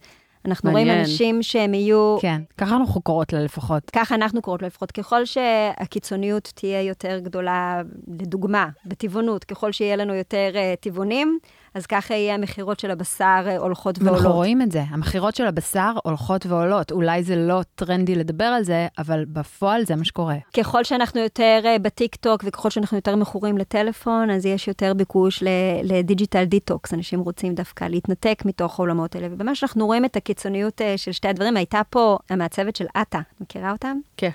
אנחנו 0.46 0.72
מעניין. 0.72 0.88
רואים 0.88 1.00
אנשים 1.00 1.42
שהם 1.42 1.74
יהיו... 1.74 2.16
כן, 2.20 2.40
ככה 2.58 2.76
אנחנו 2.76 3.00
קוראות 3.02 3.32
לה 3.32 3.40
לפחות. 3.40 3.90
ככה 3.90 4.14
אנחנו 4.14 4.42
קוראות 4.42 4.62
לה 4.62 4.68
לפחות. 4.68 4.92
ככל 4.92 5.24
שהקיצוניות 5.24 6.52
תהיה 6.54 6.82
יותר 6.82 7.18
גדולה, 7.18 7.82
לדוגמה, 8.20 8.68
בטבעונות, 8.86 9.44
ככל 9.44 9.72
שיהיה 9.72 9.96
לנו 9.96 10.14
יותר 10.14 10.50
uh, 10.52 10.80
טבעונים, 10.80 11.38
אז 11.74 11.86
ככה 11.86 12.14
יהיה 12.14 12.34
המכירות 12.34 12.80
של 12.80 12.90
הבשר 12.90 13.56
הולכות 13.58 13.98
ועולות. 13.98 14.18
אנחנו 14.18 14.32
רואים 14.32 14.62
את 14.62 14.72
זה, 14.72 14.82
המכירות 14.88 15.34
של 15.34 15.46
הבשר 15.46 15.92
הולכות 16.04 16.46
ועולות. 16.46 16.92
אולי 16.92 17.22
זה 17.22 17.36
לא 17.36 17.60
טרנדי 17.74 18.14
לדבר 18.14 18.44
על 18.44 18.62
זה, 18.62 18.86
אבל 18.98 19.24
בפועל 19.24 19.86
זה 19.86 19.96
מה 19.96 20.04
שקורה. 20.04 20.36
ככל 20.56 20.84
שאנחנו 20.84 21.20
יותר 21.20 21.76
בטיק-טוק 21.82 22.44
וככל 22.46 22.70
שאנחנו 22.70 22.98
יותר 22.98 23.16
מכורים 23.16 23.58
לטלפון, 23.58 24.30
אז 24.30 24.46
יש 24.46 24.68
יותר 24.68 24.94
ביקוש 24.94 25.42
ל 25.82 25.90
digital 25.90 26.44
detox. 26.44 26.94
אנשים 26.94 27.20
רוצים 27.20 27.54
דווקא 27.54 27.84
להתנתק 27.84 28.42
מתוך 28.44 28.78
העולמות 28.78 29.14
האלה. 29.14 29.26
ובמה 29.30 29.54
שאנחנו 29.54 29.86
רואים 29.86 30.04
את 30.04 30.16
הקיצוניות 30.34 30.80
של 30.96 31.12
שתי 31.12 31.28
הדברים, 31.28 31.56
הייתה 31.56 31.80
פה 31.90 32.18
המעצבת 32.30 32.76
של 32.76 32.86
עטה, 32.94 33.20
מכירה 33.40 33.70
אותם? 33.70 33.96
כן. 34.16 34.30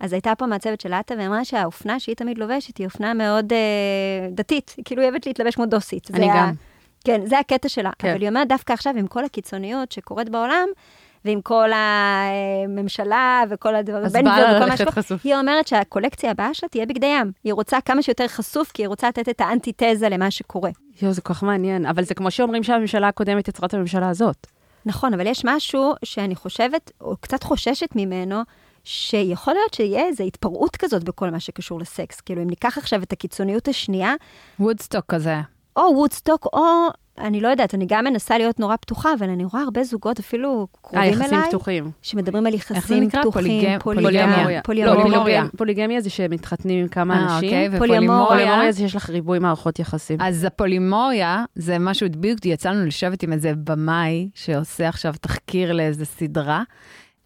אז 0.00 0.12
הייתה 0.12 0.34
פה 0.34 0.46
מעצבת 0.46 0.80
של 0.80 0.92
עטה, 0.92 1.14
ואמרה 1.18 1.44
שהאופנה 1.44 2.00
שהיא 2.00 2.16
תמיד 2.16 2.38
לובשת 2.38 2.78
היא 2.78 2.86
אופנה 2.86 3.14
מאוד 3.14 3.52
אה, 3.52 4.28
דתית, 4.30 4.76
כאילו 4.84 5.02
היא 5.02 5.10
אוהבת 5.10 5.26
להתלבש 5.26 5.54
כמו 5.54 5.66
דוסית. 5.66 6.10
אני 6.14 6.28
גם. 6.28 6.36
ה... 6.36 6.52
כן, 7.04 7.26
זה 7.26 7.38
הקטע 7.38 7.68
שלה. 7.68 7.90
כן. 7.98 8.10
אבל 8.10 8.20
היא 8.20 8.28
אומרת 8.28 8.48
דווקא 8.48 8.72
עכשיו, 8.72 8.94
עם 8.96 9.06
כל 9.06 9.24
הקיצוניות 9.24 9.92
שקורית 9.92 10.28
בעולם, 10.28 10.68
ועם 11.24 11.40
כל 11.40 11.70
הממשלה 11.74 13.42
וכל 13.50 13.74
הדברים, 13.74 14.04
אז 14.04 14.12
בא 14.12 14.20
לה 14.20 14.66
ללכת 14.66 14.88
חשוף. 14.88 15.20
היא 15.24 15.36
אומרת 15.36 15.66
שהקולקציה 15.66 16.30
הבאה 16.30 16.54
שלה 16.54 16.68
תהיה 16.68 16.86
בגדי 16.86 17.06
ים. 17.06 17.32
היא 17.44 17.52
רוצה 17.52 17.80
כמה 17.80 18.02
שיותר 18.02 18.28
חשוף, 18.28 18.72
כי 18.72 18.82
היא 18.82 18.88
רוצה 18.88 19.08
לתת 19.08 19.28
את 19.28 19.40
האנטיתזה 19.40 20.08
למה 20.08 20.30
שקורה. 20.30 20.70
יואו, 21.02 21.12
זה 21.12 21.20
כל 21.20 21.34
כך 21.34 21.42
מעניין. 21.42 21.86
אבל 21.86 22.04
זה 22.04 22.14
כמו 22.14 22.30
שאומרים 22.30 22.62
שהממשלה 22.62 23.08
הקודמת 23.08 23.48
יצרה 23.48 23.66
את 23.66 23.74
הממשלה 23.74 24.08
הזאת. 24.08 24.46
נכון, 24.86 25.14
אבל 25.14 25.26
יש 25.26 25.42
משהו 25.44 25.94
שאני 26.04 26.34
חושבת, 26.34 26.90
או 27.00 27.16
קצת 27.20 27.42
חוששת 27.42 27.88
ממנו, 27.96 28.42
שיכול 28.84 29.54
להיות 29.54 29.74
שיהיה 29.74 30.06
איזו 30.06 30.24
התפרעות 30.24 30.76
כזאת 30.76 31.04
בכל 31.04 31.30
מה 31.30 31.40
שקשור 31.40 31.80
לסקס. 31.80 32.20
כאילו, 32.20 32.42
אם 32.42 32.50
ניקח 32.50 32.78
עכשיו 32.78 33.02
את 33.02 33.12
הקיצוניות 33.12 33.68
השנייה... 33.68 34.14
וודסטוק 34.60 35.04
כזה. 35.08 35.36
או 35.76 35.82
וודסטוק, 35.82 36.46
או, 36.52 36.88
אני 37.18 37.40
לא 37.40 37.48
יודעת, 37.48 37.74
אני 37.74 37.86
גם 37.88 38.04
מנסה 38.04 38.38
להיות 38.38 38.60
נורא 38.60 38.76
פתוחה, 38.76 39.10
אבל 39.18 39.28
אני 39.28 39.44
רואה 39.44 39.62
הרבה 39.62 39.84
זוגות 39.84 40.18
אפילו 40.18 40.66
קרובים 40.82 41.00
אליי. 41.00 41.20
היחסים 41.20 41.38
פתוחים. 41.48 41.90
שמדברים 42.02 42.46
על 42.46 42.54
יחסים 42.54 43.10
פתוחים, 43.10 43.78
פוליגמיה. 43.78 44.62
פוליגמיה. 44.62 45.44
פוליגמיה 45.56 46.00
זה 46.00 46.10
שמתחתנים 46.10 46.80
עם 46.82 46.88
כמה 46.88 47.14
אה, 47.14 47.22
אנשים. 47.22 47.48
אוקיי, 47.48 47.68
ופולימוריה 47.72 48.72
זה 48.72 48.78
שיש 48.78 48.96
לך 48.96 49.10
ריבוי 49.10 49.38
מערכות 49.38 49.78
יחסים. 49.78 50.20
אז 50.20 50.44
הפולימוריה 50.44 51.44
זה 51.54 51.78
משהו, 51.78 52.06
בדיוק 52.10 52.46
יצא 52.46 52.70
לנו 52.70 52.86
לשבת 52.86 53.22
עם 53.22 53.32
איזה 53.32 53.52
במאי 53.64 54.28
שעושה 54.34 54.88
עכשיו 54.88 55.14
תחקיר 55.20 55.72
לאיזה 55.72 56.04
סדרה, 56.04 56.62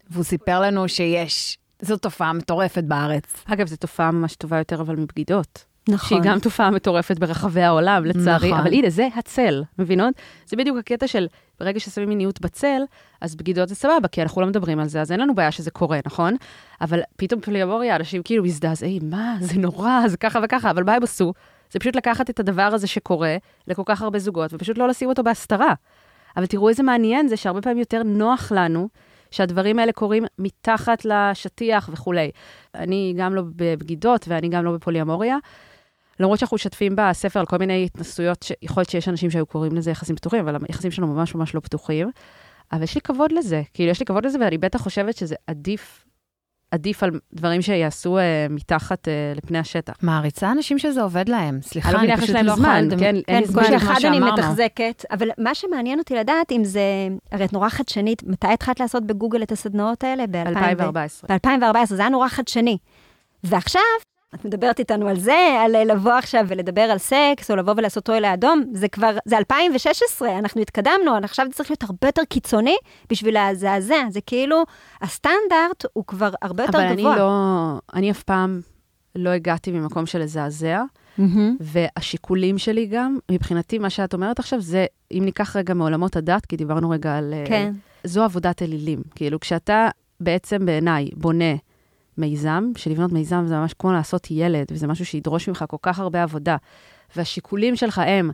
והוא 0.09 0.23
סיפר 0.23 0.61
לנו 0.61 0.89
שיש, 0.89 1.57
זו 1.81 1.97
תופעה 1.97 2.33
מטורפת 2.33 2.83
בארץ. 2.83 3.43
אגב, 3.45 3.67
זו 3.67 3.75
תופעה 3.75 4.11
ממש 4.11 4.35
טובה 4.35 4.57
יותר, 4.57 4.81
אבל 4.81 4.95
מבגידות. 4.95 5.65
נכון. 5.87 6.09
שהיא 6.09 6.31
גם 6.31 6.39
תופעה 6.39 6.71
מטורפת 6.71 7.19
ברחבי 7.19 7.61
העולם, 7.61 8.05
לצערי. 8.05 8.47
נכון. 8.47 8.59
אבל 8.59 8.73
הנה, 8.73 8.89
זה 8.89 9.07
הצל, 9.15 9.63
מבינות? 9.79 10.13
זה 10.45 10.55
בדיוק 10.55 10.77
הקטע 10.77 11.07
של 11.07 11.27
ברגע 11.59 11.79
ששמים 11.79 12.09
מיניות 12.09 12.41
בצל, 12.41 12.81
אז 13.21 13.35
בגידות 13.35 13.69
זה 13.69 13.75
סבבה, 13.75 14.07
כי 14.07 14.21
אנחנו 14.21 14.41
לא 14.41 14.47
מדברים 14.47 14.79
על 14.79 14.87
זה, 14.87 15.01
אז 15.01 15.11
אין 15.11 15.19
לנו 15.19 15.35
בעיה 15.35 15.51
שזה 15.51 15.71
קורה, 15.71 15.99
נכון? 16.05 16.35
אבל 16.81 16.99
פתאום 17.15 17.41
פוליאמוריה, 17.41 17.95
אנשים 17.95 18.23
כאילו 18.23 18.43
מזדעזעים, 18.43 19.01
מה, 19.09 19.35
זה 19.39 19.59
נורא, 19.59 20.07
זה 20.07 20.17
ככה 20.17 20.39
וככה, 20.43 20.71
אבל 20.71 20.83
מה 20.83 20.93
הם 20.93 21.03
עשו? 21.03 21.33
זה 21.71 21.79
פשוט 21.79 21.95
לקחת 21.95 22.29
את 22.29 22.39
הדבר 22.39 22.61
הזה 22.61 22.87
שקורה 22.87 23.37
לכל 23.67 23.83
כך 23.85 24.01
הרבה 24.01 24.19
זוגות, 24.19 24.53
ופשוט 24.53 24.77
לא 24.77 24.87
לשים 24.87 25.09
אותו 25.09 25.23
בהסתרה. 25.23 25.73
אבל 26.37 26.45
תראו 26.45 26.69
איזה 26.69 26.83
מעניין 26.83 27.27
זה 27.27 27.37
שהרבה 27.37 27.61
פעמים 27.61 27.77
יותר 27.77 28.03
נוח 28.03 28.51
לנו 28.55 28.89
שהדברים 29.31 29.79
האלה 29.79 29.91
קורים 29.91 30.23
מתחת 30.39 31.05
לשטיח 31.05 31.89
וכולי. 31.93 32.31
אני 32.75 33.13
גם 33.17 33.35
לא 33.35 33.41
בבגידות 33.55 34.25
ואני 34.27 34.49
גם 34.49 34.65
לא 34.65 34.71
בפוליאמוריה. 34.71 35.37
למרות 36.19 36.39
שאנחנו 36.39 36.55
משתפים 36.55 36.93
בספר 36.95 37.39
על 37.39 37.45
כל 37.45 37.57
מיני 37.57 37.85
התנסויות, 37.85 38.43
שיכול 38.43 38.81
להיות 38.81 38.89
שיש 38.89 39.07
אנשים 39.07 39.31
שהיו 39.31 39.45
קוראים 39.45 39.75
לזה 39.75 39.91
יחסים 39.91 40.15
פתוחים, 40.15 40.39
אבל 40.47 40.57
היחסים 40.69 40.91
שלנו 40.91 41.07
ממש 41.07 41.35
ממש 41.35 41.55
לא 41.55 41.59
פתוחים. 41.59 42.09
אבל 42.71 42.83
יש 42.83 42.95
לי 42.95 43.01
כבוד 43.01 43.31
לזה, 43.31 43.61
כאילו, 43.73 43.91
יש 43.91 43.99
לי 43.99 44.05
כבוד 44.05 44.25
לזה, 44.25 44.37
ואני 44.41 44.57
בטח 44.57 44.81
חושבת 44.81 45.17
שזה 45.17 45.35
עדיף, 45.47 46.05
עדיף 46.71 47.03
על 47.03 47.11
דברים 47.33 47.61
שיעשו 47.61 48.17
אה, 48.17 48.47
מתחת 48.49 49.07
אה, 49.07 49.13
לפני 49.35 49.57
השטח. 49.57 49.93
מעריצה 50.01 50.51
אנשים 50.51 50.79
שזה 50.79 51.01
עובד 51.01 51.29
להם. 51.29 51.59
סליחה, 51.61 51.89
אני, 51.89 52.13
אני 52.13 52.21
פשוט 52.21 52.35
לא 52.35 52.41
לא 52.41 52.51
יכולה 52.51 52.81
לדמ- 52.81 52.99
כן, 52.99 53.15
אין 53.15 53.21
כן, 53.27 53.39
לי 53.39 53.45
זמן. 53.45 53.63
כמו 53.63 53.73
מה 53.73 53.79
שאחד 53.79 53.91
אני 53.91 53.99
שאמרנו. 54.17 54.33
מתחזקת, 54.37 55.03
אבל 55.11 55.29
מה 55.37 55.55
שמעניין 55.55 55.99
אותי 55.99 56.15
לדעת 56.15 56.51
אם 56.51 56.63
זה, 56.63 56.81
הרי 57.31 57.45
את 57.45 57.53
נורא 57.53 57.69
חדשנית, 57.69 58.23
מתי 58.23 58.47
התחלת 58.47 58.79
לעשות 58.79 59.03
בגוגל 59.07 59.43
את 59.43 59.51
הסדנאות 59.51 60.03
האלה? 60.03 60.27
ב- 60.27 60.35
2014. 60.35 61.37
ב-2014, 61.37 61.85
זה 61.85 62.01
היה 62.01 62.09
נורא 62.09 62.27
חדשני. 62.27 62.77
ועכשיו, 63.43 63.81
את 64.35 64.45
מדברת 64.45 64.79
איתנו 64.79 65.07
על 65.07 65.19
זה, 65.19 65.57
על 65.65 65.75
אה, 65.75 65.83
לבוא 65.83 66.13
עכשיו 66.13 66.45
ולדבר 66.47 66.81
על 66.81 66.97
סקס, 66.97 67.51
או 67.51 67.55
לבוא 67.55 67.73
ולעשות 67.77 68.03
טוי 68.03 68.21
לאדום, 68.21 68.63
זה 68.73 68.87
כבר, 68.87 69.17
זה 69.25 69.37
2016, 69.37 70.39
אנחנו 70.39 70.61
התקדמנו, 70.61 71.15
עכשיו 71.23 71.45
זה 71.45 71.53
צריך 71.53 71.71
להיות 71.71 71.83
הרבה 71.83 72.07
יותר 72.07 72.21
קיצוני 72.29 72.75
בשביל 73.09 73.33
להזעזע, 73.33 73.95
זה 74.09 74.21
כאילו, 74.21 74.63
הסטנדרט 75.01 75.85
הוא 75.93 76.03
כבר 76.07 76.29
הרבה 76.41 76.63
יותר 76.63 76.77
אבל 76.77 76.95
גבוה. 76.95 77.11
אני 77.11 77.19
לא, 77.19 77.79
אני 77.93 78.11
אף 78.11 78.23
פעם 78.23 78.61
לא 79.15 79.29
הגעתי 79.29 79.71
ממקום 79.71 80.05
של 80.05 80.19
לזעזע, 80.19 80.83
מהמם. 81.17 81.57
והשיקולים 81.59 82.57
שלי 82.57 82.85
גם, 82.85 83.17
מבחינתי, 83.31 83.77
מה 83.79 83.89
שאת 83.89 84.13
אומרת 84.13 84.39
עכשיו, 84.39 84.61
זה, 84.61 84.85
אם 85.11 85.21
ניקח 85.25 85.55
רגע 85.55 85.73
מעולמות 85.73 86.15
הדת, 86.15 86.45
כי 86.45 86.57
דיברנו 86.57 86.89
רגע 86.89 87.17
על... 87.17 87.33
אה, 87.33 87.43
כן. 87.47 87.73
זו 88.03 88.23
עבודת 88.23 88.61
אלילים. 88.61 89.01
כאילו, 89.15 89.39
כשאתה 89.39 89.89
בעצם 90.19 90.65
בעיניי 90.65 91.09
בונה 91.15 91.55
מיזם, 92.17 92.71
שלבנות 92.77 93.11
מיזם 93.11 93.43
זה 93.47 93.55
ממש 93.55 93.73
כמו 93.73 93.91
לעשות 93.91 94.27
ילד, 94.31 94.65
וזה 94.71 94.87
משהו 94.87 95.05
שידרוש 95.05 95.49
ממך 95.49 95.65
כל 95.67 95.77
כך 95.81 95.99
הרבה 95.99 96.23
עבודה, 96.23 96.57
והשיקולים 97.15 97.75
שלך 97.75 98.01
הם 98.05 98.31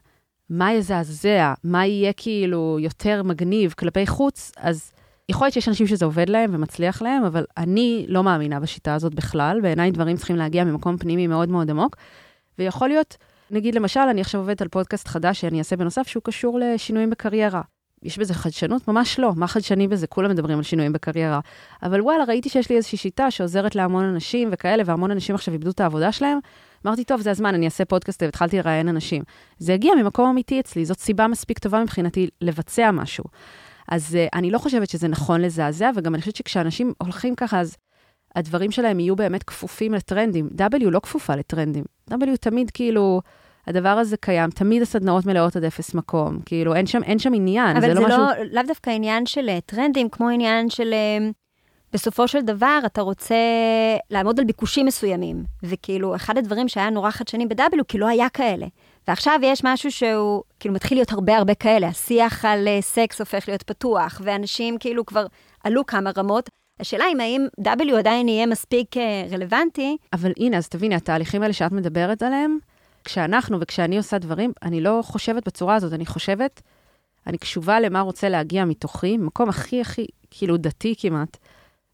מה 0.49 0.73
יזעזע, 0.73 1.53
מה 1.63 1.85
יהיה 1.85 2.13
כאילו 2.13 2.77
יותר 2.79 3.23
מגניב 3.23 3.73
כלפי 3.77 4.07
חוץ, 4.07 4.51
אז 4.57 4.91
יכול 5.29 5.45
להיות 5.45 5.53
שיש 5.53 5.67
אנשים 5.67 5.87
שזה 5.87 6.05
עובד 6.05 6.29
להם 6.29 6.51
ומצליח 6.53 7.01
להם, 7.01 7.23
אבל 7.23 7.45
אני 7.57 8.05
לא 8.07 8.23
מאמינה 8.23 8.59
בשיטה 8.59 8.93
הזאת 8.93 9.15
בכלל. 9.15 9.59
בעיניי 9.61 9.91
דברים 9.91 10.17
צריכים 10.17 10.35
להגיע 10.35 10.63
ממקום 10.63 10.97
פנימי 10.97 11.27
מאוד 11.27 11.49
מאוד 11.49 11.69
עמוק, 11.69 11.95
ויכול 12.59 12.87
להיות, 12.87 13.17
נגיד 13.51 13.75
למשל, 13.75 13.99
אני 13.99 14.21
עכשיו 14.21 14.41
עובדת 14.41 14.61
על 14.61 14.67
פודקאסט 14.67 15.07
חדש 15.07 15.41
שאני 15.41 15.59
אעשה 15.59 15.75
בנוסף, 15.75 16.07
שהוא 16.07 16.23
קשור 16.23 16.59
לשינויים 16.59 17.09
בקריירה. 17.09 17.61
יש 18.03 18.17
בזה 18.17 18.33
חדשנות? 18.33 18.87
ממש 18.87 19.19
לא. 19.19 19.31
מה 19.35 19.47
חדשני 19.47 19.87
בזה? 19.87 20.07
כולם 20.07 20.31
מדברים 20.31 20.57
על 20.57 20.63
שינויים 20.63 20.93
בקריירה. 20.93 21.39
אבל 21.83 22.01
וואלה, 22.01 22.23
ראיתי 22.23 22.49
שיש 22.49 22.69
לי 22.69 22.75
איזושהי 22.75 22.97
שיטה 22.97 23.31
שעוזרת 23.31 23.75
להמון 23.75 24.03
אנשים 24.03 24.49
וכאלה, 24.51 24.83
והמון 24.85 25.11
אנשים 25.11 25.35
עכשיו 25.35 25.53
איבדו 25.53 25.71
את 25.71 25.79
העבודה 25.79 26.11
שלהם. 26.11 26.39
אמרתי, 26.85 27.03
טוב, 27.03 27.21
זה 27.21 27.31
הזמן, 27.31 27.55
אני 27.55 27.65
אעשה 27.65 27.85
פודקאסט 27.85 28.23
והתחלתי 28.23 28.57
לראיין 28.57 28.89
אנשים. 28.89 29.23
זה 29.57 29.73
הגיע 29.73 29.95
ממקום 29.95 30.29
אמיתי 30.29 30.59
אצלי, 30.59 30.85
זאת 30.85 30.99
סיבה 30.99 31.27
מספיק 31.27 31.59
טובה 31.59 31.83
מבחינתי 31.83 32.29
לבצע 32.41 32.91
משהו. 32.91 33.23
אז 33.87 34.17
uh, 34.17 34.29
אני 34.33 34.51
לא 34.51 34.57
חושבת 34.57 34.89
שזה 34.89 35.07
נכון 35.07 35.41
לזעזע, 35.41 35.91
וגם 35.95 36.15
אני 36.15 36.21
חושבת 36.21 36.35
שכשאנשים 36.35 36.93
הולכים 36.97 37.35
ככה, 37.35 37.59
אז 37.59 37.77
הדברים 38.35 38.71
שלהם 38.71 38.99
יהיו 38.99 39.15
באמת 39.15 39.43
כפופים 39.43 39.93
לטרנדים. 39.93 40.49
W 40.57 40.89
לא 40.89 40.99
כפופה 40.99 41.35
לטרנדים. 41.35 41.83
W 42.11 42.37
תמיד 42.39 42.71
כאילו, 42.71 43.21
הדבר 43.67 43.89
הזה 43.89 44.17
קיים, 44.17 44.49
תמיד 44.49 44.81
הסדנאות 44.81 45.25
מלאות 45.25 45.55
עד 45.55 45.63
אפס 45.63 45.93
מקום. 45.93 46.39
כאילו, 46.45 46.75
אין 46.75 46.85
שם, 46.85 47.03
אין 47.03 47.19
שם 47.19 47.33
עניין, 47.33 47.77
אבל 47.77 47.87
זה, 47.87 47.93
זה 47.93 47.99
לא 47.99 48.07
משהו... 48.07 48.19
לא, 48.19 48.43
לאו 48.51 48.63
דווקא 48.67 48.89
עניין 48.89 49.25
של 49.25 49.49
אה, 49.49 49.59
טרנדים, 49.65 50.09
כמו 50.09 50.29
עניין 50.29 50.69
של... 50.69 50.93
אה, 50.93 51.29
בסופו 51.93 52.27
של 52.27 52.41
דבר, 52.41 52.79
אתה 52.85 53.01
רוצה 53.01 53.35
לעמוד 54.09 54.39
על 54.39 54.45
ביקושים 54.45 54.85
מסוימים. 54.85 55.43
וכאילו, 55.63 56.15
אחד 56.15 56.37
הדברים 56.37 56.67
שהיה 56.67 56.89
נורא 56.89 57.11
חדשני 57.11 57.45
ב-W, 57.45 57.83
כי 57.87 57.97
לא 57.97 58.07
היה 58.07 58.29
כאלה. 58.29 58.65
ועכשיו 59.07 59.39
יש 59.43 59.61
משהו 59.63 59.91
שהוא, 59.91 60.43
כאילו, 60.59 60.75
מתחיל 60.75 60.97
להיות 60.97 61.11
הרבה 61.11 61.37
הרבה 61.37 61.55
כאלה. 61.55 61.87
השיח 61.87 62.45
על 62.45 62.67
uh, 62.67 62.81
סקס 62.81 63.19
הופך 63.19 63.47
להיות 63.47 63.63
פתוח, 63.63 64.21
ואנשים 64.23 64.77
כאילו 64.77 65.05
כבר 65.05 65.25
עלו 65.63 65.85
כמה 65.85 66.11
רמות. 66.17 66.49
השאלה 66.79 67.05
היא 67.05 67.15
האם 67.19 67.47
W 67.61 67.95
עדיין 67.97 68.27
יהיה 68.27 68.45
מספיק 68.45 68.95
רלוונטי. 69.31 69.97
אבל 70.13 70.31
הנה, 70.37 70.57
אז 70.57 70.67
תביני, 70.67 70.95
התהליכים 70.95 71.41
האלה 71.41 71.53
שאת 71.53 71.71
מדברת 71.71 72.23
עליהם, 72.23 72.57
כשאנחנו 73.03 73.59
וכשאני 73.59 73.97
עושה 73.97 74.17
דברים, 74.17 74.51
אני 74.63 74.81
לא 74.81 74.99
חושבת 75.03 75.47
בצורה 75.47 75.75
הזאת, 75.75 75.93
אני 75.93 76.05
חושבת, 76.05 76.61
אני 77.27 77.37
קשובה 77.37 77.79
למה 77.79 78.01
רוצה 78.01 78.29
להגיע 78.29 78.65
מתוכי, 78.65 79.17
מקום 79.17 79.49
הכי 79.49 79.81
הכי, 79.81 80.05
כאילו, 80.31 80.57
דתי 80.57 80.95
כמעט. 80.97 81.37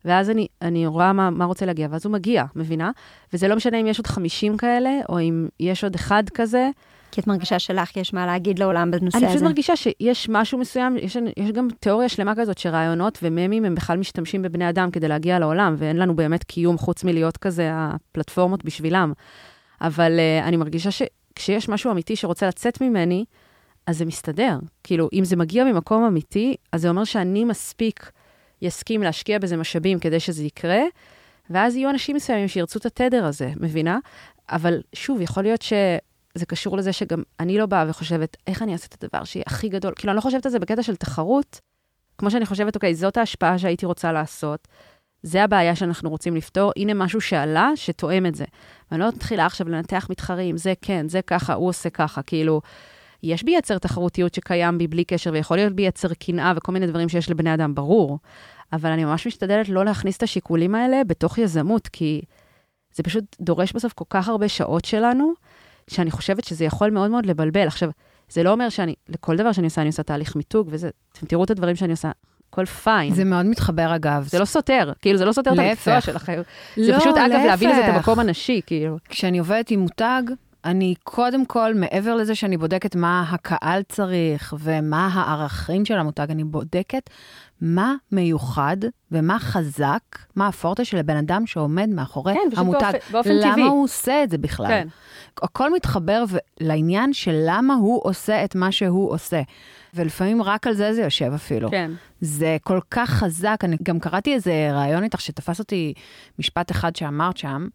ואז 0.06 0.30
אני, 0.30 0.48
אני 0.62 0.88
רואה 0.88 1.14
מה, 1.14 1.30
מה 1.30 1.46
רוצה 1.46 1.66
להגיע, 1.66 1.88
ואז 1.92 2.06
הוא 2.06 2.14
מגיע, 2.14 2.44
מבינה? 2.56 2.92
וזה 3.34 3.48
לא 3.48 3.56
משנה 3.56 3.82
אם 3.82 3.88
יש 3.88 3.98
עוד 3.98 4.08
50 4.08 4.58
כאלה, 4.58 4.92
או 5.10 5.20
אם 5.20 5.48
יש 5.60 5.84
עוד 5.84 5.96
אחד 5.96 6.24
כזה. 6.34 6.70
כי 7.12 7.22
את 7.22 7.28
מרגישה 7.28 7.60
שלך 7.60 7.98
יש 7.98 8.14
מה 8.14 8.26
להגיד 8.26 8.60
לעולם 8.60 8.92
בנושא 8.92 9.18
אני 9.18 9.26
הזה. 9.26 9.26
אני 9.26 9.36
פשוט 9.36 9.48
מרגישה 9.48 9.76
שיש 9.76 10.30
משהו 10.30 10.58
מסוים, 10.58 10.98
יש, 10.98 11.18
יש 11.38 11.52
גם 11.52 11.68
תיאוריה 11.80 12.10
שלמה 12.10 12.34
כזאת 12.36 12.58
שרעיונות 12.58 13.20
וממים 13.24 13.66
הם 13.66 13.76
בכלל 13.76 13.98
משתמשים 13.98 14.42
בבני 14.42 14.70
אדם 14.70 14.92
כדי 14.92 15.08
להגיע 15.08 15.40
לעולם, 15.40 15.76
ואין 15.78 15.98
לנו 15.98 16.16
באמת 16.16 16.44
קיום 16.44 16.78
חוץ 16.78 17.04
מלהיות 17.04 17.38
כזה 17.38 17.70
הפלטפורמות 17.74 18.66
בשבילם. 18.66 19.14
אבל 19.82 20.20
uh, 20.20 20.48
אני 20.48 20.58
מרגישה 20.58 20.90
שכשיש 20.92 21.70
משהו 21.70 21.92
אמיתי 21.92 22.16
שרוצה 22.16 22.48
לצאת 22.48 22.82
ממני, 22.82 23.26
אז 23.88 23.98
זה 23.98 24.06
מסתדר. 24.06 24.60
כאילו, 24.84 25.10
אם 25.14 25.24
זה 25.24 25.36
מגיע 25.36 25.64
ממקום 25.64 26.04
אמיתי, 26.04 26.56
אז 26.72 26.82
זה 26.82 26.90
אומר 26.90 27.04
שאני 27.04 27.44
מספיק 27.44 28.12
יסכים 28.62 29.04
להשקיע 29.04 29.40
בזה 29.40 29.58
משאבים 29.58 30.00
כדי 30.00 30.20
שזה 30.20 30.44
יקרה, 30.44 30.82
ואז 31.50 31.76
יהיו 31.76 31.90
אנשים 31.90 32.16
מסוימים 32.16 32.48
שירצו 32.48 32.80
את 32.80 32.86
התדר 32.86 33.26
הזה, 33.26 33.52
מבינה? 33.56 34.00
אבל 34.50 34.82
שוב, 34.94 35.22
יכול 35.22 35.44
להיות 35.44 35.62
שזה 35.62 36.46
קשור 36.48 36.78
לזה 36.78 36.94
שגם 36.94 37.24
אני 37.40 37.58
לא 37.58 37.66
באה 37.66 37.86
וחושבת, 37.90 38.38
איך 38.48 38.62
אני 38.62 38.74
אעשה 38.74 38.86
את 38.86 39.04
הדבר 39.04 39.24
שיהיה 39.24 39.44
הכי 39.48 39.70
גדול? 39.70 39.94
כאילו, 39.96 40.12
אני 40.12 40.16
לא 40.16 40.22
חושבת 40.22 40.46
על 40.46 40.52
זה 40.52 40.60
בקטע 40.60 40.84
של 40.84 40.96
תחרות, 40.96 41.60
כמו 42.18 42.32
שאני 42.32 42.46
חושבת, 42.46 42.76
אוקיי, 42.76 42.96
זאת 42.96 43.18
ההשפעה 43.18 43.60
שהייתי 43.60 43.86
רוצה 43.86 44.12
לעשות, 44.12 44.68
זה 45.24 45.44
הבעיה 45.44 45.76
שאנחנו 45.76 46.10
רוצים 46.10 46.36
לפתור, 46.36 46.72
הנה 46.78 46.94
משהו 46.94 47.22
שעלה, 47.22 47.72
שתואם 47.76 48.26
את 48.26 48.36
זה. 48.36 48.46
ואני 48.92 49.02
לא 49.02 49.08
מתחילה 49.08 49.46
עכשיו 49.46 49.70
לנתח 49.70 50.08
מתחרים, 50.10 50.58
זה 50.58 50.74
כן, 50.82 51.10
זה 51.10 51.22
ככה, 51.22 51.54
הוא 51.54 51.68
עושה 51.68 51.90
ככה, 51.90 52.22
כאילו... 52.22 52.62
יש 53.24 53.44
בי 53.44 53.52
יצר 53.52 53.78
תחרותיות 53.78 54.34
שקיים 54.34 54.78
בי 54.78 54.88
בלי 54.88 55.04
קשר, 55.04 55.32
ויכול 55.34 55.58
להיות 55.58 55.74
בי 55.74 55.82
יצר 55.82 56.14
קנאה 56.14 56.54
וכל 56.56 56.72
מיני 56.72 56.88
דברים 56.88 57.10
שיש 57.10 57.30
לבני 57.30 57.54
אדם, 57.54 57.76
ברור. 57.76 58.20
אבל 58.74 58.90
אני 58.90 59.06
ממש 59.06 59.28
משתדלת 59.28 59.70
לא 59.70 59.86
להכניס 59.86 60.18
את 60.18 60.24
השיקולים 60.24 60.76
האלה 60.76 61.04
בתוך 61.04 61.38
יזמות, 61.38 61.88
כי 61.88 62.22
זה 62.94 63.04
פשוט 63.04 63.24
דורש 63.42 63.74
בסוף 63.74 63.94
כל 63.94 64.06
כך 64.10 64.28
הרבה 64.28 64.50
שעות 64.50 64.86
שלנו, 64.86 65.34
שאני 65.90 66.12
חושבת 66.12 66.44
שזה 66.44 66.66
יכול 66.66 66.90
מאוד 66.90 67.12
מאוד 67.12 67.26
לבלבל. 67.26 67.68
עכשיו, 67.68 67.90
זה 68.30 68.44
לא 68.44 68.52
אומר 68.52 68.70
שאני, 68.70 68.96
לכל 69.10 69.38
דבר 69.38 69.52
שאני 69.52 69.68
עושה, 69.68 69.82
אני 69.82 69.88
עושה 69.88 70.04
תהליך 70.04 70.36
מיתוג, 70.36 70.68
וזה, 70.72 70.90
אתם 71.12 71.26
תראו 71.26 71.44
את 71.44 71.50
הדברים 71.50 71.76
שאני 71.76 71.92
עושה, 71.92 72.12
הכל 72.60 72.66
פיין. 72.66 73.14
זה 73.14 73.24
מאוד 73.24 73.46
מתחבר, 73.46 73.96
אגב. 73.96 74.28
זה 74.32 74.40
לא 74.40 74.46
סותר, 74.46 74.92
כאילו, 75.02 75.18
זה 75.18 75.26
לא 75.26 75.32
סותר 75.32 75.54
את 75.54 75.60
המקצוע 75.60 76.02
שלכם. 76.02 76.42
לא, 76.78 76.86
זה 76.86 77.00
פשוט, 77.00 77.18
אגב, 77.18 77.40
להביא 77.48 77.68
לזה 77.68 77.90
את 77.90 77.94
המקום 77.96 78.20
הנשי, 78.20 78.62
כאילו. 78.66 78.98
כשאני 79.10 79.40
עובדת 79.40 79.72
עם 79.72 79.80
מותג, 79.80 80.22
אני 80.66 80.96
קודם 81.04 81.46
כל, 81.46 81.74
מעבר 81.74 82.16
לזה 82.16 82.36
שאני 82.36 82.58
בודקת 82.58 82.96
מה 82.96 83.26
הקהל 83.30 83.82
צריך 83.90 84.54
ומה 84.60 85.10
הערכים 85.14 85.86
של 85.86 85.98
המותג, 85.98 86.28
אני 86.30 86.44
בודקת 86.44 87.10
מה 87.62 87.96
מיוחד 88.12 88.78
ומה 89.12 89.40
חזק, 89.40 90.00
מה 90.36 90.48
הפורטה 90.48 90.86
של 90.86 90.98
הבן 90.98 91.16
אדם 91.16 91.46
שעומד 91.46 91.90
מאחורי 91.90 92.34
כן, 92.34 92.58
המותג. 92.58 92.92
באופן, 92.92 93.12
באופן 93.12 93.30
למה 93.30 93.42
טבעי. 93.42 93.64
למה 93.64 93.72
הוא 93.72 93.84
עושה 93.84 94.24
את 94.24 94.30
זה 94.30 94.38
בכלל? 94.38 94.68
כן. 94.68 94.88
הכל 95.42 95.74
מתחבר 95.74 96.24
לעניין 96.60 97.14
של 97.14 97.44
למה 97.46 97.74
הוא 97.74 98.02
עושה 98.04 98.44
את 98.44 98.56
מה 98.56 98.72
שהוא 98.72 99.12
עושה. 99.12 99.42
ולפעמים 99.94 100.42
רק 100.42 100.68
על 100.68 100.74
זה 100.74 100.94
זה 100.94 101.02
יושב 101.02 101.32
אפילו. 101.36 101.70
כן. 101.70 101.92
זה 102.22 102.58
כל 102.64 102.80
כך 102.92 103.10
חזק, 103.10 103.60
אני 103.64 103.78
גם 103.84 104.00
קראתי 104.00 104.34
איזה 104.34 104.70
ראיון 104.74 105.04
איתך 105.04 105.22
שתפס 105.22 105.60
אותי 105.60 105.94
משפט 106.40 106.72
אחד 106.72 106.96
שאמרת 106.96 107.38
שם, 107.38 107.68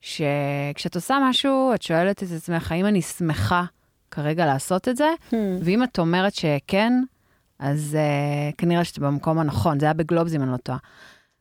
שכשאת 0.00 0.94
עושה 0.94 1.18
משהו, 1.22 1.72
את 1.74 1.82
שואלת 1.82 2.22
את 2.22 2.28
עצמך, 2.36 2.72
האם 2.72 2.86
אני 2.86 3.02
שמחה 3.02 3.64
כרגע 4.10 4.46
לעשות 4.46 4.88
את 4.88 4.96
זה? 4.96 5.08
Hmm. 5.30 5.34
ואם 5.62 5.82
את 5.82 5.98
אומרת 5.98 6.34
שכן, 6.34 6.92
אז 7.58 7.96
uh, 7.96 8.54
כנראה 8.56 8.84
שאת 8.84 8.98
במקום 8.98 9.38
הנכון. 9.38 9.80
זה 9.80 9.86
היה 9.86 9.94
בגלובס, 9.94 10.34
אם 10.34 10.42
אני 10.42 10.52
לא 10.52 10.56
טועה. 10.56 10.78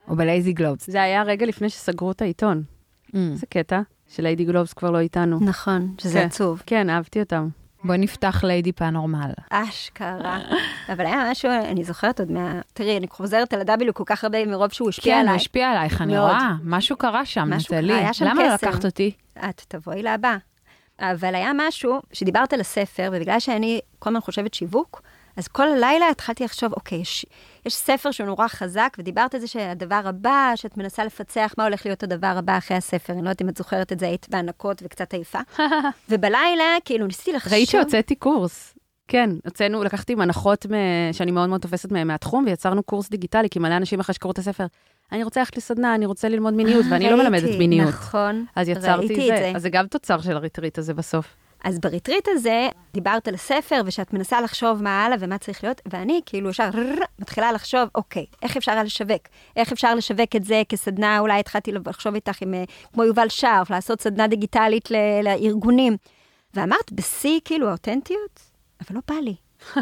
או 0.07 0.15
בלייזי 0.15 0.53
גלובס. 0.53 0.89
זה 0.89 1.01
היה 1.01 1.23
רגע 1.23 1.45
לפני 1.45 1.69
שסגרו 1.69 2.11
את 2.11 2.21
העיתון. 2.21 2.63
Mm. 3.07 3.17
איזה 3.31 3.45
קטע, 3.49 3.81
שליידי 4.07 4.45
גלובס 4.45 4.73
כבר 4.73 4.91
לא 4.91 4.99
איתנו. 4.99 5.39
נכון, 5.41 5.95
שזה 5.97 6.19
כן. 6.19 6.25
עצוב. 6.25 6.63
כן, 6.65 6.89
אהבתי 6.89 7.19
אותם. 7.19 7.49
בואי 7.83 7.97
נפתח 7.97 8.43
ליידי 8.43 8.71
פנורמל. 8.71 9.31
אשכרה. 9.49 10.39
אבל 10.93 11.05
היה 11.05 11.31
משהו, 11.31 11.51
אני 11.51 11.83
זוכרת 11.83 12.19
עוד 12.19 12.31
מה... 12.31 12.61
תראי, 12.73 12.97
אני 12.97 13.07
חוזרת 13.07 13.53
על 13.53 13.61
ה-W 13.61 13.91
כל 13.93 14.03
כך 14.05 14.23
הרבה 14.23 14.45
מרוב 14.45 14.71
שהוא 14.71 14.89
השפיע 14.89 15.13
כן, 15.13 15.19
עליי. 15.19 15.31
הוא 15.31 15.35
השפיע 15.35 15.71
עלייך, 15.71 16.01
אני. 16.01 16.19
רואה. 16.19 16.51
משהו 16.63 16.97
קרה 16.97 17.25
שם, 17.25 17.53
נטלי. 17.53 17.87
קרה, 17.87 17.97
היה 17.97 18.13
שם 18.13 18.25
למה 18.25 18.43
לא. 18.43 18.53
לקחת 18.53 18.85
אותי? 18.85 19.11
את 19.49 19.61
תבואי 19.67 20.03
להבא. 20.03 20.37
אבל 20.99 21.35
היה 21.35 21.51
משהו, 21.55 22.01
שדיברת 22.13 22.53
על 22.53 22.61
הספר, 22.61 23.09
ובגלל 23.13 23.39
שאני 23.39 23.79
כל 23.99 24.09
הזמן 24.09 24.21
חושבת 24.21 24.53
שיווק, 24.53 25.01
אז 25.37 25.47
כל 25.47 25.67
הלילה 25.67 26.09
התחלתי 26.09 26.43
לחשוב, 26.43 26.73
אוקיי, 26.73 26.97
יש, 26.97 27.25
יש 27.65 27.75
ספר 27.75 28.11
שהוא 28.11 28.27
נורא 28.27 28.47
חזק, 28.47 28.97
ודיברת 28.99 29.35
על 29.35 29.39
זה 29.41 29.47
שהדבר 29.47 30.01
הבא, 30.05 30.51
שאת 30.55 30.77
מנסה 30.77 31.05
לפצח 31.05 31.53
מה 31.57 31.63
הולך 31.63 31.85
להיות 31.85 32.03
הדבר 32.03 32.33
הבא 32.37 32.57
אחרי 32.57 32.77
הספר. 32.77 33.13
אני 33.13 33.21
לא 33.21 33.29
יודעת 33.29 33.41
אם 33.41 33.49
את 33.49 33.57
זוכרת 33.57 33.91
את 33.91 33.99
זה, 33.99 34.05
היית 34.05 34.27
בענקות 34.29 34.81
וקצת 34.85 35.13
עייפה. 35.13 35.39
ובלילה, 36.09 36.63
כאילו, 36.85 37.07
ניסיתי 37.07 37.33
לחשוב... 37.33 37.53
ראית 37.53 37.69
שהוצאתי 37.69 38.15
קורס. 38.15 38.73
כן, 39.07 39.29
הוצאנו, 39.45 39.83
לקחתי 39.83 40.15
מנחות 40.15 40.65
מ- 40.65 41.13
שאני 41.13 41.31
מאוד 41.31 41.49
מאוד 41.49 41.61
תופסת 41.61 41.91
מהן 41.91 42.07
מהתחום, 42.07 42.43
ויצרנו 42.47 42.83
קורס 42.83 43.09
דיגיטלי, 43.09 43.49
כי 43.49 43.59
מלא 43.59 43.77
אנשים 43.77 43.99
אחרי 43.99 44.15
שקראו 44.15 44.31
את 44.31 44.37
הספר, 44.37 44.65
אני 45.11 45.23
רוצה 45.23 45.39
ללכת 45.39 45.57
לסדנה, 45.57 45.95
אני 45.95 46.05
רוצה 46.05 46.29
ללמוד 46.29 46.53
מיניות, 46.53 46.85
ואני 46.91 47.09
לא 47.09 47.17
מלמדת 47.17 47.43
ראיתי, 47.43 47.57
מיניות. 47.57 47.89
נכון, 47.89 48.45
אז 48.55 48.69
יצרתי 48.69 49.07
ראיתי 49.07 49.27
זה. 49.27 49.33
את 49.33 49.39
זה. 49.39 49.51
אז 49.55 49.61
זה 49.61 49.69
גם 49.69 49.87
תוצר 49.87 50.21
של 50.21 50.37
הריטריט 50.37 50.77
הזה 50.77 50.93
בסוף. 50.93 51.35
אז 51.63 51.79
בריטריט 51.79 52.27
הזה, 52.27 52.69
דיברת 52.93 53.27
על 53.27 53.33
הספר, 53.33 53.81
ושאת 53.85 54.13
מנסה 54.13 54.41
לחשוב 54.41 54.83
מה 54.83 55.05
הלאה 55.05 55.17
ומה 55.19 55.37
צריך 55.37 55.63
להיות, 55.63 55.81
ואני 55.85 56.21
כאילו 56.25 56.49
ישר 56.49 56.69
מתחילה 57.19 57.51
לחשוב, 57.51 57.89
אוקיי, 57.95 58.25
איך 58.41 58.57
אפשר 58.57 58.83
לשווק? 58.83 59.21
איך 59.55 59.71
אפשר 59.71 59.95
לשווק 59.95 60.35
את 60.35 60.43
זה 60.43 60.61
כסדנה, 60.69 61.19
אולי 61.19 61.39
התחלתי 61.39 61.71
לחשוב 61.71 62.15
איתך 62.15 62.41
עם, 62.41 62.53
אה, 62.53 62.63
כמו 62.93 63.03
יובל 63.03 63.29
שרף, 63.29 63.69
לעשות 63.69 64.01
סדנה 64.01 64.27
דיגיטלית 64.27 64.89
לארגונים. 65.23 65.97
ואמרת, 66.53 66.91
בשיא, 66.91 67.39
כאילו, 67.45 67.67
האותנטיות, 67.69 68.39
אבל 68.81 68.95
לא 68.95 69.01
בא 69.07 69.15
לי. 69.15 69.35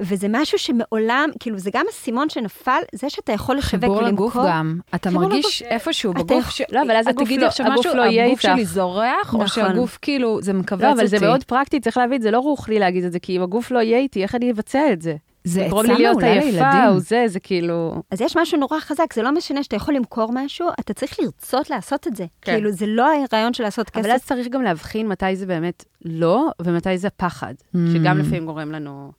וזה 0.00 0.26
משהו 0.30 0.58
שמעולם, 0.58 1.28
כאילו, 1.40 1.58
זה 1.58 1.70
גם 1.74 1.84
אסימון 1.90 2.28
שנפל, 2.28 2.80
זה 2.94 3.10
שאתה 3.10 3.32
יכול 3.32 3.56
לשווק 3.56 3.70
חיבור 3.82 3.96
ולמכור. 3.96 4.08
לגוף 4.12 4.36
גם. 4.48 4.78
אתה 4.94 5.08
חיבור 5.10 5.28
מרגיש. 5.28 5.62
איפשהו 5.62 6.12
בגוף, 6.12 6.50
ש- 6.50 6.62
לא, 6.72 6.82
אבל 6.82 6.96
אז 6.96 7.06
הגוף 7.06 7.28
לא- 7.30 7.46
עכשיו 7.46 7.66
הגוף 7.66 7.86
משהו, 7.86 7.96
לא 7.98 8.02
יהיה 8.02 8.26
הגוף 8.26 8.38
איתך. 8.44 8.54
שלי 8.54 8.64
זורח, 8.64 9.34
או 9.34 9.38
נכון. 9.38 9.48
שהגוף 9.48 9.98
כאילו, 10.02 10.42
זה 10.42 10.52
מכווץ 10.52 10.82
לא, 10.82 10.88
אותי. 10.88 11.00
אבל 11.00 11.06
זה 11.08 11.20
מאוד 11.20 11.44
פרקטי, 11.44 11.80
צריך 11.80 11.96
להבין, 11.96 12.22
זה 12.22 12.30
לא 12.30 12.38
רוחלי 12.38 12.78
להגיד 12.78 13.04
את 13.04 13.12
זה, 13.12 13.18
כי 13.18 13.36
אם 13.36 13.42
הגוף 13.42 13.70
לא 13.70 13.78
יהיה 13.78 13.98
איתי, 13.98 14.22
איך 14.22 14.34
אני 14.34 14.50
אבצע 14.50 14.92
את 14.92 15.02
זה? 15.02 15.14
זה 15.44 15.60
עצה 15.66 15.74
מעולה 15.74 15.94
לילדים. 15.94 16.60
או 16.88 17.00
זה, 17.00 17.24
זה 17.26 17.40
כאילו... 17.40 18.02
אז 18.10 18.20
יש 18.20 18.36
משהו 18.36 18.58
נורא 18.58 18.80
חזק, 18.80 19.12
זה 19.14 19.22
לא 19.22 19.32
משנה 19.32 19.62
שאתה 19.62 19.76
יכול 19.76 19.94
למכור 19.94 20.30
משהו, 20.34 20.68
אתה 20.80 20.94
צריך 20.94 21.20
לרצות 21.20 21.70
לעשות 21.70 22.06
את 22.06 22.16
זה. 22.16 22.26
כן. 22.42 22.54
כאילו, 22.54 22.70
זה 22.72 22.86
לא 22.86 23.06
הרעיון 23.32 23.54
של 23.54 23.62
לעשות 23.62 23.90
כסף. 23.90 24.04
אבל 24.04 24.10
אז 24.14 24.24
צריך 24.24 24.48
גם 24.48 24.62
להבחין 24.62 25.08
מתי 25.08 25.36
זה 25.36 25.46
באמת 25.46 25.84
לא, 26.04 26.48
ומתי 26.62 26.98
זה 26.98 27.10
פחד, 27.10 27.54
Mm. 27.74 27.78
שגם 27.92 28.18
לפעמים 28.18 28.46
גורם 28.46 28.72
לנו... 28.72 29.12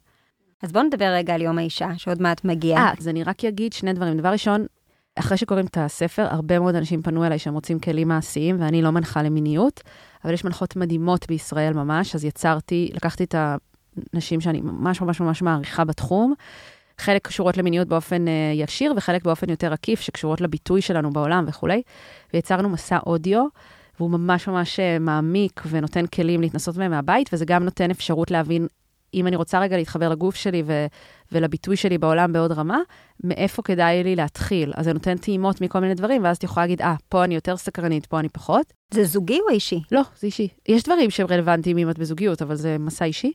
אז 0.63 0.71
בואו 0.71 0.83
נדבר 0.83 1.05
רגע 1.05 1.33
על 1.33 1.41
יום 1.41 1.57
האישה, 1.57 1.87
שעוד 1.97 2.21
מעט 2.21 2.45
מגיע. 2.45 2.77
אה, 2.77 2.91
אז 2.99 3.07
אני 3.07 3.23
רק 3.23 3.45
אגיד 3.45 3.73
שני 3.73 3.93
דברים. 3.93 4.17
דבר 4.17 4.29
ראשון, 4.29 4.65
אחרי 5.19 5.37
שקוראים 5.37 5.65
את 5.65 5.77
הספר, 5.77 6.27
הרבה 6.29 6.59
מאוד 6.59 6.75
אנשים 6.75 7.01
פנו 7.01 7.25
אליי 7.25 7.39
שהם 7.39 7.53
רוצים 7.53 7.79
כלים 7.79 8.07
מעשיים, 8.07 8.61
ואני 8.61 8.81
לא 8.81 8.89
מנחה 8.91 9.23
למיניות, 9.23 9.81
אבל 10.25 10.33
יש 10.33 10.45
מנחות 10.45 10.75
מדהימות 10.75 11.27
בישראל 11.27 11.73
ממש, 11.73 12.15
אז 12.15 12.25
יצרתי, 12.25 12.91
לקחתי 12.93 13.23
את 13.23 13.35
הנשים 14.13 14.41
שאני 14.41 14.61
ממש 14.61 15.01
ממש 15.01 15.21
ממש 15.21 15.41
מעריכה 15.41 15.83
בתחום. 15.83 16.33
חלק 16.97 17.27
קשורות 17.27 17.57
למיניות 17.57 17.87
באופן 17.87 18.25
uh, 18.25 18.29
ישיר, 18.55 18.93
וחלק 18.97 19.23
באופן 19.23 19.49
יותר 19.49 19.73
עקיף, 19.73 19.99
שקשורות 20.01 20.41
לביטוי 20.41 20.81
שלנו 20.81 21.13
בעולם 21.13 21.45
וכולי. 21.47 21.81
ויצרנו 22.33 22.69
מסע 22.69 22.97
אודיו, 23.05 23.45
והוא 23.99 24.11
ממש 24.11 24.47
ממש 24.47 24.79
uh, 24.79 24.99
מעמיק 24.99 25.63
ונותן 25.69 26.07
כלים 26.07 26.41
להתנסות 26.41 26.77
מהם 26.77 26.91
מהבית, 26.91 27.29
וזה 27.33 27.45
גם 27.45 27.63
נותן 27.63 27.91
אפשרות 27.91 28.31
להבין, 28.31 28.67
אם 29.13 29.27
אני 29.27 29.35
רוצה 29.35 29.59
רגע 29.59 29.77
להתחבר 29.77 30.09
לגוף 30.09 30.35
שלי 30.35 30.63
ו- 30.65 30.85
ולביטוי 31.31 31.75
שלי 31.75 31.97
בעולם 31.97 32.33
בעוד 32.33 32.51
רמה, 32.51 32.79
מאיפה 33.23 33.61
כדאי 33.61 34.03
לי 34.03 34.15
להתחיל. 34.15 34.73
אז 34.75 34.85
זה 34.85 34.93
נותן 34.93 35.17
טעימות 35.17 35.61
מכל 35.61 35.79
מיני 35.79 35.93
דברים, 35.93 36.23
ואז 36.23 36.37
את 36.37 36.43
יכולה 36.43 36.65
להגיד, 36.65 36.81
אה, 36.81 36.95
פה 37.09 37.23
אני 37.23 37.35
יותר 37.35 37.57
סקרנית, 37.57 38.05
פה 38.05 38.19
אני 38.19 38.29
פחות. 38.29 38.73
זה 38.93 39.03
זוגי 39.03 39.39
או 39.49 39.53
אישי? 39.53 39.81
לא, 39.91 40.01
זה 40.19 40.27
אישי. 40.27 40.47
יש 40.67 40.83
דברים 40.83 41.09
שהם 41.09 41.27
רלוונטיים 41.29 41.77
אם 41.77 41.89
את 41.89 41.99
בזוגיות, 41.99 42.41
אבל 42.41 42.55
זה 42.55 42.77
מסע 42.79 43.05
אישי. 43.05 43.31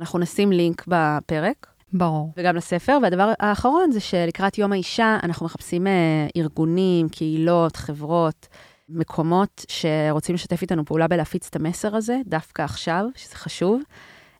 אנחנו 0.00 0.18
נשים 0.18 0.52
לינק 0.52 0.84
בפרק, 0.88 1.66
ברור. 1.92 2.32
וגם 2.36 2.56
לספר. 2.56 2.98
והדבר 3.02 3.32
האחרון 3.38 3.92
זה 3.92 4.00
שלקראת 4.00 4.58
יום 4.58 4.72
האישה, 4.72 5.18
אנחנו 5.22 5.46
מחפשים 5.46 5.86
אה, 5.86 6.26
ארגונים, 6.36 7.08
קהילות, 7.08 7.76
חברות, 7.76 8.48
מקומות 8.88 9.64
שרוצים 9.68 10.34
לשתף 10.34 10.62
איתנו 10.62 10.84
פעולה 10.84 11.08
בלהפיץ 11.08 11.48
את 11.50 11.56
המסר 11.56 11.96
הזה, 11.96 12.16
דווקא 12.26 12.62
עכשיו, 12.62 13.04
שזה 13.14 13.34
חשוב. 13.34 13.82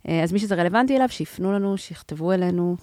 אה, 0.08 0.22
אז 0.22 0.32
מי 0.32 0.38
שזה 0.38 0.54
רלוונטי 0.54 0.96
אליו, 0.96 1.08
שיפנו 1.08 1.52
לנו, 1.52 1.78
שיכתבו 1.78 2.32
אלינו. 2.32 2.76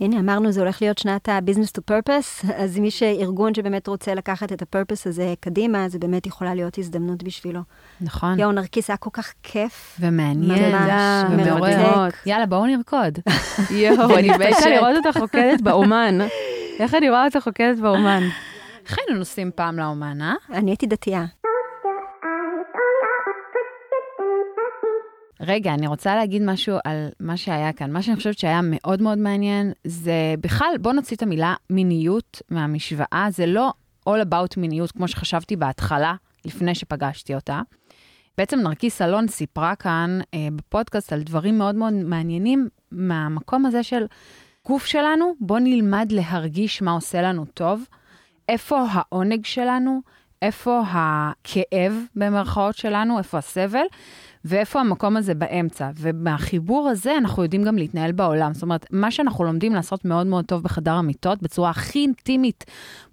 הנה, 0.00 0.20
אמרנו, 0.20 0.52
זה 0.52 0.60
הולך 0.60 0.82
להיות 0.82 0.98
שנת 0.98 1.28
ה-business 1.28 1.78
to 1.78 1.92
purpose, 1.92 2.46
אז 2.62 2.78
מי 2.78 2.90
שארגון 2.90 3.54
שבאמת 3.54 3.86
רוצה 3.86 4.14
לקחת 4.14 4.52
את 4.52 4.62
ה-purpose 4.62 5.08
הזה 5.08 5.34
קדימה, 5.40 5.88
זה 5.88 5.98
באמת 5.98 6.26
יכולה 6.26 6.54
להיות 6.54 6.78
הזדמנות 6.78 7.22
בשבילו. 7.22 7.60
נכון. 8.00 8.38
יואו, 8.38 8.52
נרקיס, 8.52 8.90
היה 8.90 8.96
כל 8.96 9.10
כך 9.12 9.32
כיף. 9.42 9.96
ומעניין, 10.00 10.74
ממש, 10.74 10.92
ומעורר. 11.30 11.96
מרתק. 11.96 12.16
יאללה, 12.26 12.46
בואו 12.46 12.66
נרקוד. 12.66 13.18
יואו, 13.70 14.18
אני 14.18 14.28
מתה 14.30 14.70
לראות 14.70 15.06
אותך 15.06 15.16
רוקדת 15.20 15.60
באומן. 15.60 16.18
איך 16.80 16.94
אני 16.94 17.10
רואה 17.10 17.24
אותך 17.24 17.46
רוקדת 17.46 17.78
באומן? 17.78 18.22
איך 18.88 18.98
היינו 18.98 19.18
נוסעים 19.18 19.50
פעם 19.54 19.78
לאומן, 19.78 20.22
אה? 20.22 20.34
אני 20.52 20.70
הייתי 20.70 20.86
דתייה. 20.86 21.24
רגע, 25.40 25.74
אני 25.74 25.86
רוצה 25.86 26.16
להגיד 26.16 26.42
משהו 26.42 26.76
על 26.84 27.08
מה 27.20 27.36
שהיה 27.36 27.72
כאן. 27.72 27.92
מה 27.92 28.02
שאני 28.02 28.16
חושבת 28.16 28.38
שהיה 28.38 28.60
מאוד 28.62 29.02
מאוד 29.02 29.18
מעניין, 29.18 29.72
זה 29.84 30.34
בכלל, 30.40 30.74
בוא 30.80 30.92
נוציא 30.92 31.16
את 31.16 31.22
המילה 31.22 31.54
מיניות 31.70 32.42
מהמשוואה. 32.50 33.26
זה 33.30 33.46
לא 33.46 33.72
all 34.08 34.22
about 34.30 34.54
מיניות, 34.56 34.92
כמו 34.92 35.08
שחשבתי 35.08 35.56
בהתחלה, 35.56 36.14
לפני 36.44 36.74
שפגשתי 36.74 37.34
אותה. 37.34 37.60
בעצם 38.38 38.58
נרקיס 38.58 39.02
אלון 39.02 39.28
סיפרה 39.28 39.74
כאן 39.74 40.20
אה, 40.34 40.48
בפודקאסט 40.52 41.12
על 41.12 41.22
דברים 41.22 41.58
מאוד 41.58 41.74
מאוד 41.74 41.92
מעניינים 41.92 42.68
מהמקום 42.92 43.66
הזה 43.66 43.82
של 43.82 44.06
גוף 44.66 44.86
שלנו, 44.86 45.34
בוא 45.40 45.58
נלמד 45.58 46.12
להרגיש 46.12 46.82
מה 46.82 46.90
עושה 46.90 47.22
לנו 47.22 47.44
טוב, 47.44 47.84
איפה 48.48 48.84
העונג 48.90 49.44
שלנו, 49.44 50.00
איפה 50.42 50.82
הכאב 50.86 51.92
במרכאות 52.14 52.76
שלנו, 52.76 53.18
איפה 53.18 53.38
הסבל, 53.38 53.84
ואיפה 54.44 54.80
המקום 54.80 55.16
הזה 55.16 55.34
באמצע. 55.34 55.90
ומהחיבור 55.96 56.88
הזה 56.88 57.16
אנחנו 57.18 57.42
יודעים 57.42 57.62
גם 57.62 57.78
להתנהל 57.78 58.12
בעולם. 58.12 58.54
זאת 58.54 58.62
אומרת, 58.62 58.86
מה 58.90 59.10
שאנחנו 59.10 59.44
לומדים 59.44 59.74
לעשות 59.74 60.04
מאוד 60.04 60.26
מאוד 60.26 60.44
טוב 60.44 60.62
בחדר 60.62 60.92
המיטות, 60.92 61.42
בצורה 61.42 61.70
הכי 61.70 61.98
אינטימית 61.98 62.64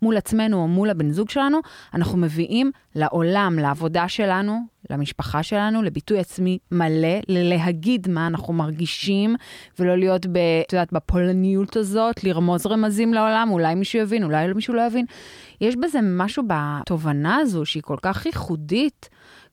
מול 0.01 0.17
עצמנו 0.17 0.57
או 0.57 0.67
מול 0.67 0.89
הבן 0.89 1.11
זוג 1.11 1.29
שלנו, 1.29 1.59
אנחנו 1.93 2.17
מביאים 2.17 2.71
לעולם, 2.95 3.59
לעבודה 3.59 4.07
שלנו, 4.07 4.59
למשפחה 4.89 5.43
שלנו, 5.43 5.83
לביטוי 5.83 6.19
עצמי 6.19 6.57
מלא, 6.71 7.19
ללהגיד 7.27 8.09
מה 8.09 8.27
אנחנו 8.27 8.53
מרגישים, 8.53 9.35
ולא 9.79 9.97
להיות, 9.97 10.25
ב, 10.25 10.37
את 10.67 10.73
יודעת, 10.73 10.93
בפולניות 10.93 11.75
הזאת, 11.75 12.23
לרמוז 12.23 12.65
רמזים 12.65 13.13
לעולם, 13.13 13.49
אולי 13.51 13.75
מישהו 13.75 13.99
יבין, 13.99 14.23
אולי 14.23 14.53
מישהו 14.53 14.73
לא 14.73 14.81
יבין. 14.81 15.05
יש 15.61 15.75
בזה 15.75 15.99
משהו 16.03 16.43
בתובנה 16.47 17.35
הזו 17.35 17.65
שהיא 17.65 17.83
כל 17.83 17.97
כך 18.01 18.25
ייחודית. 18.25 19.09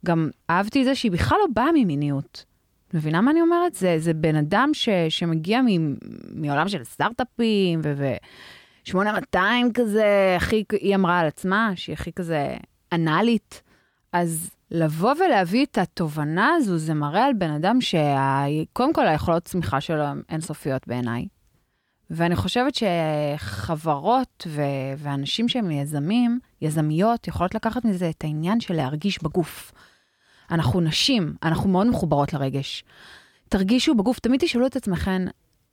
גם 0.07 0.31
אהבתי 0.51 0.81
את 0.81 0.85
זה 0.85 0.95
שהיא 0.95 1.13
בכלל 1.13 1.39
לא 1.41 1.47
באה 1.55 1.73
ממיניות. 1.75 2.45
מבינה 2.95 3.21
מה 3.21 3.31
אני 3.31 3.41
אומרת? 3.41 3.75
זה, 3.75 3.95
זה 3.99 4.15
בן 4.15 4.37
אדם 4.37 4.71
ש, 4.73 4.89
שמגיע 5.09 5.63
מ, 5.63 5.95
מעולם 6.35 6.69
של 6.69 6.85
סטארט-אפים 6.85 7.81
ו-8200 7.85 9.39
כזה, 9.75 10.35
הכי, 10.37 10.65
היא 10.73 10.95
אמרה 10.95 11.21
על 11.21 11.27
עצמה 11.27 11.73
שהיא 11.75 11.93
הכי 11.93 12.13
כזה 12.13 12.57
אנאלית. 12.93 13.63
אז 14.13 14.51
לבוא 14.71 15.15
ולהביא 15.15 15.65
את 15.65 15.79
התובנה 15.79 16.55
הזו, 16.57 16.79
זה 16.79 16.95
מראה 16.95 17.25
על 17.25 17.33
בן 17.33 17.51
אדם 17.51 17.79
שקודם 17.81 18.93
כל 18.93 19.07
היכולות 19.07 19.45
צמיחה 19.45 19.81
שלו 19.81 20.03
הן 20.03 20.23
אינסופיות 20.31 20.89
בעיניי. 20.89 21.27
ואני 22.11 22.37
חושבת 22.37 22.75
שחברות 22.75 24.47
ו- 24.47 24.63
ואנשים 24.99 25.49
שהם 25.49 25.71
יזמים, 25.71 26.41
יזמיות, 26.63 27.29
יכולות 27.29 27.55
לקחת 27.55 27.85
מזה 27.85 28.11
את 28.11 28.25
העניין 28.25 28.61
של 28.61 28.75
להרגיש 28.75 29.23
בגוף. 29.23 29.73
אנחנו 30.53 30.81
נשים, 30.81 31.35
אנחנו 31.43 31.71
מאוד 31.71 31.87
מחוברות 31.87 32.33
לרגש. 32.33 32.85
תרגישו 33.49 33.95
בגוף, 33.95 34.19
תמיד 34.19 34.41
תשאלו 34.41 34.67
את 34.67 34.77
עצמכם, 34.77 35.25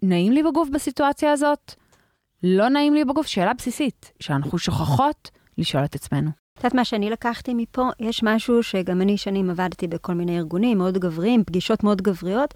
נעים 0.03 0.33
לי 0.33 0.43
בגוף 0.43 0.69
בסיטואציה 0.69 1.31
הזאת? 1.31 1.73
לא 2.43 2.69
נעים 2.69 2.93
לי 2.93 3.05
בגוף? 3.05 3.27
שאלה 3.27 3.53
בסיסית, 3.53 4.11
שאנחנו 4.19 4.57
שוכחות 4.57 5.31
לשאול 5.57 5.85
את 5.85 5.95
עצמנו. 5.95 6.29
את 6.29 6.57
יודעת 6.57 6.73
מה 6.73 6.85
שאני 6.85 7.09
לקחתי 7.09 7.53
מפה? 7.53 7.89
יש 7.99 8.23
משהו 8.23 8.63
שגם 8.63 9.01
אני 9.01 9.17
שנים 9.17 9.49
עבדתי 9.49 9.87
בכל 9.87 10.13
מיני 10.13 10.37
ארגונים 10.37 10.77
מאוד 10.77 10.97
גבריים, 10.97 11.43
פגישות 11.43 11.83
מאוד 11.83 12.01
גבריות, 12.01 12.53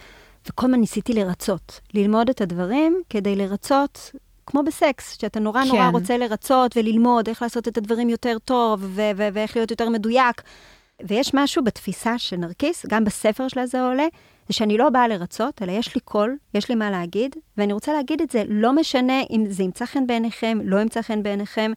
וכל 0.50 0.66
הזמן 0.66 0.80
ניסיתי 0.80 1.14
לרצות. 1.14 1.80
ללמוד 1.94 2.30
את 2.30 2.42
הדברים 2.42 3.02
כדי 3.10 3.36
לרצות, 3.36 4.12
כמו 4.46 4.64
בסקס, 4.64 5.18
שאתה 5.22 5.40
נורא 5.40 5.64
נורא 5.64 5.88
כן. 5.88 5.92
רוצה 5.92 6.18
לרצות 6.18 6.78
וללמוד 6.78 7.28
איך 7.28 7.42
לעשות 7.42 7.68
את 7.68 7.78
הדברים 7.78 8.10
יותר 8.10 8.38
טוב 8.46 8.84
ו- 8.84 9.12
ו- 9.16 9.28
ואיך 9.34 9.56
להיות 9.56 9.72
יותר 9.72 9.90
מדויק. 9.90 10.42
ויש 11.08 11.34
משהו 11.34 11.64
בתפיסה 11.64 12.18
של 12.18 12.36
נרקיס, 12.36 12.86
גם 12.86 13.04
בספר 13.04 13.48
שלה 13.48 13.66
זה 13.66 13.82
עולה, 13.82 14.06
זה 14.48 14.54
שאני 14.54 14.78
לא 14.78 14.90
באה 14.90 15.08
לרצות, 15.08 15.62
אלא 15.62 15.72
יש 15.72 15.96
לי 15.96 16.02
קול, 16.02 16.38
יש 16.54 16.70
לי 16.70 16.76
מה 16.76 16.92
להגיד, 16.92 17.36
ואני 17.58 17.74
רוצה 17.74 17.94
להגיד 17.94 18.22
את 18.22 18.32
זה, 18.32 18.44
לא 18.48 18.74
משנה 18.74 19.22
אם 19.30 19.46
זה 19.50 19.64
ימצא 19.64 19.86
חן 19.86 20.08
בעיניכם, 20.08 20.58
לא 20.64 20.82
ימצא 20.82 21.02
חן 21.02 21.24
בעיניכם. 21.24 21.72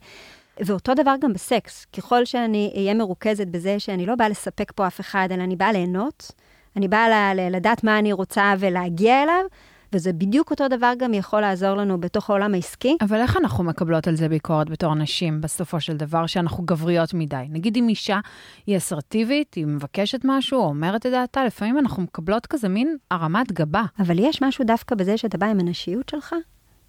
ואותו 0.59 0.93
דבר 0.93 1.15
גם 1.21 1.33
בסקס. 1.33 1.85
ככל 1.97 2.25
שאני 2.25 2.71
אהיה 2.75 2.93
מרוכזת 2.93 3.47
בזה 3.47 3.79
שאני 3.79 4.05
לא 4.05 4.15
באה 4.15 4.29
לספק 4.29 4.71
פה 4.75 4.87
אף 4.87 4.99
אחד, 4.99 5.27
אלא 5.31 5.43
אני 5.43 5.55
באה 5.55 5.71
ליהנות, 5.71 6.31
אני 6.75 6.87
באה 6.87 7.33
לדעת 7.33 7.83
מה 7.83 7.99
אני 7.99 8.13
רוצה 8.13 8.53
ולהגיע 8.59 9.23
אליו, 9.23 9.43
וזה 9.93 10.13
בדיוק 10.13 10.51
אותו 10.51 10.67
דבר 10.67 10.93
גם 10.99 11.13
יכול 11.13 11.41
לעזור 11.41 11.73
לנו 11.73 11.99
בתוך 11.99 12.29
העולם 12.29 12.53
העסקי. 12.53 12.97
אבל 13.01 13.17
איך 13.17 13.37
אנחנו 13.37 13.63
מקבלות 13.63 14.07
על 14.07 14.15
זה 14.15 14.29
ביקורת 14.29 14.69
בתור 14.69 14.95
נשים, 14.95 15.41
בסופו 15.41 15.79
של 15.79 15.97
דבר, 15.97 16.25
שאנחנו 16.25 16.63
גבריות 16.63 17.13
מדי? 17.13 17.43
נגיד 17.49 17.77
אם 17.77 17.89
אישה 17.89 18.19
היא 18.67 18.77
אסרטיבית, 18.77 19.53
היא 19.53 19.65
מבקשת 19.65 20.19
משהו, 20.23 20.59
או 20.59 20.65
אומרת 20.65 21.05
את 21.05 21.11
דעתה, 21.11 21.45
לפעמים 21.45 21.77
אנחנו 21.77 22.03
מקבלות 22.03 22.45
כזה 22.45 22.69
מין 22.69 22.97
הרמת 23.11 23.51
גבה. 23.51 23.83
אבל 23.99 24.19
יש 24.19 24.41
משהו 24.41 24.65
דווקא 24.65 24.95
בזה 24.95 25.17
שאתה 25.17 25.37
בא 25.37 25.45
עם 25.45 25.59
הנשיות 25.59 26.09
שלך, 26.09 26.35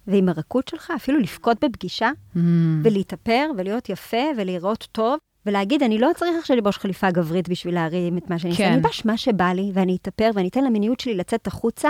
ועם 0.07 0.29
הרכות 0.29 0.67
שלך, 0.67 0.93
אפילו 0.95 1.19
לבכות 1.19 1.63
בפגישה, 1.63 2.09
Mm. 2.35 2.39
ולהתאפר, 2.83 3.49
ולהיות 3.57 3.89
יפה, 3.89 4.17
ולראות 4.37 4.87
טוב, 4.91 5.17
ולהגיד, 5.45 5.83
אני 5.83 5.97
לא 5.97 6.09
צריך 6.15 6.31
עכשיו 6.39 6.55
ללבוש 6.55 6.77
חליפה 6.77 7.11
גברית 7.11 7.49
בשביל 7.49 7.73
להרים 7.73 8.17
את 8.17 8.29
מה 8.29 8.39
שאני 8.39 8.51
עושה, 8.51 8.63
כן. 8.63 8.69
אני 8.69 8.77
אלבש 8.77 9.05
מה 9.05 9.17
שבא 9.17 9.51
לי, 9.51 9.71
ואני 9.73 9.97
אתאפר, 10.01 10.29
ואני 10.33 10.47
אתן 10.47 10.63
למיניות 10.63 10.99
שלי 10.99 11.13
לצאת 11.15 11.47
החוצה, 11.47 11.89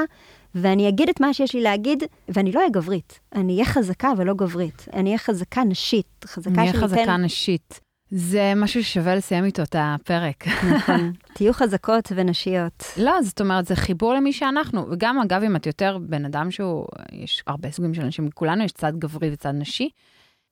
ואני 0.55 0.89
אגיד 0.89 1.09
את 1.09 1.21
מה 1.21 1.33
שיש 1.33 1.55
לי 1.55 1.61
להגיד, 1.61 2.03
ואני 2.29 2.51
לא 2.51 2.59
אהיה 2.59 2.69
גברית. 2.69 3.19
אני 3.35 3.53
אהיה 3.53 3.65
חזקה 3.65 4.11
ולא 4.17 4.33
גברית. 4.33 4.87
אני 4.93 5.09
אהיה 5.09 5.17
חזקה 5.17 5.63
נשית, 5.63 6.25
חזקה 6.25 6.65
שניתן... 6.65 6.77
חזקה 6.77 7.17
נשית. 7.17 7.79
זה 8.11 8.53
משהו 8.55 8.83
ששווה 8.83 9.15
לסיים 9.15 9.45
איתו 9.45 9.63
את 9.63 9.75
הפרק. 9.79 10.47
נכון. 10.47 11.11
תהיו 11.35 11.53
חזקות 11.53 12.11
ונשיות. 12.15 12.83
לא, 12.97 13.21
זאת 13.21 13.41
אומרת, 13.41 13.65
זה 13.65 13.75
חיבור 13.75 14.13
למי 14.13 14.33
שאנחנו. 14.33 14.85
וגם, 14.91 15.19
אגב, 15.19 15.43
אם 15.43 15.55
את 15.55 15.65
יותר 15.65 15.97
בן 16.01 16.25
אדם 16.25 16.51
שהוא, 16.51 16.85
יש 17.11 17.43
הרבה 17.47 17.71
סוגים 17.71 17.93
של 17.93 18.01
אנשים, 18.01 18.27
לכולנו 18.27 18.63
יש 18.63 18.71
צד 18.71 18.93
גברי 18.97 19.29
וצד 19.33 19.51
נשי. 19.53 19.89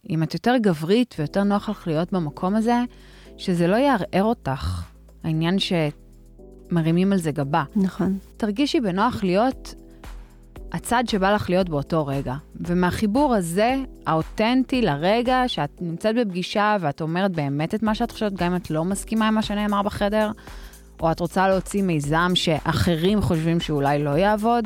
אם 0.09 0.23
את 0.23 0.33
יותר 0.33 0.57
גברית 0.57 1.15
ויותר 1.19 1.43
נוח 1.43 1.69
לך 1.69 1.87
להיות 1.87 2.13
במקום 2.13 2.55
הזה, 2.55 2.83
שזה 3.37 3.67
לא 3.67 3.75
יערער 3.75 4.23
אותך. 4.23 4.83
העניין 5.23 5.57
שמרימים 5.59 7.13
על 7.13 7.19
זה 7.19 7.31
גבה. 7.31 7.63
נכון. 7.75 8.17
תרגישי 8.37 8.79
בנוח 8.79 9.23
להיות 9.23 9.75
הצד 10.71 11.03
שבא 11.07 11.33
לך 11.35 11.49
להיות 11.49 11.69
באותו 11.69 12.05
רגע. 12.05 12.35
ומהחיבור 12.55 13.35
הזה, 13.35 13.75
האותנטי 14.05 14.81
לרגע, 14.81 15.43
שאת 15.47 15.81
נמצאת 15.81 16.15
בפגישה 16.15 16.77
ואת 16.81 17.01
אומרת 17.01 17.31
באמת 17.31 17.75
את 17.75 17.83
מה 17.83 17.95
שאת 17.95 18.11
חושבת, 18.11 18.33
גם 18.33 18.51
אם 18.51 18.55
את 18.55 18.71
לא 18.71 18.85
מסכימה 18.85 19.27
עם 19.27 19.35
מה 19.35 19.41
שנאמר 19.41 19.81
בחדר, 19.81 20.31
או 20.99 21.11
את 21.11 21.19
רוצה 21.19 21.47
להוציא 21.47 21.83
מיזם 21.83 22.31
שאחרים 22.35 23.21
חושבים 23.21 23.59
שאולי 23.59 24.03
לא 24.03 24.09
יעבוד, 24.09 24.65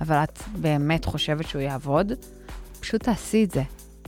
אבל 0.00 0.16
את 0.16 0.42
באמת 0.56 1.04
חושבת 1.04 1.48
שהוא 1.48 1.62
יעבוד, 1.62 2.12
פשוט 2.80 3.02
תעשי 3.02 3.44
את 3.44 3.50
זה. 3.50 3.62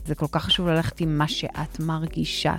זה 0.05 0.15
כל 0.15 0.25
כך 0.31 0.45
חשוב 0.45 0.67
ללכת 0.67 1.01
עם 1.01 1.17
מה 1.17 1.27
שאת 1.27 1.79
מרגישה. 1.79 2.55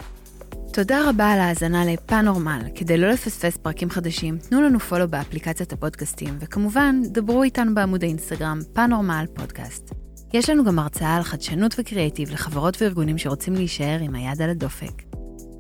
תודה 0.73 1.09
רבה 1.09 1.33
על 1.33 1.41
ההאזנה 1.41 1.85
לפאנורמל. 1.85 2.61
כדי 2.75 2.99
לא 2.99 3.09
לפספס 3.09 3.57
פרקים 3.57 3.91
חדשים, 3.91 4.39
תנו 4.39 4.63
לנו 4.63 4.81
פולו 4.81 5.09
באפליקציית 5.09 5.73
הפודקאסטים, 5.73 6.37
וכמובן, 6.41 7.03
דברו 7.05 7.43
איתנו 7.43 7.75
בעמוד 7.75 8.05
האינסטגרם 8.05 8.59
פאנורמל 8.73 9.25
פודקאסט. 9.35 9.93
יש 10.33 10.51
לנו 10.51 10.65
גם 10.65 10.79
הרצאה 10.79 11.17
על 11.17 11.23
חדשנות 11.23 11.75
וקריאיטיב 11.79 12.31
לחברות 12.31 12.83
וארגונים 12.83 13.19
שרוצים 13.19 13.55
להישאר 13.55 13.99
עם 14.01 14.15
היד 14.15 14.43
על 14.43 14.51
הדופק. 14.51 15.03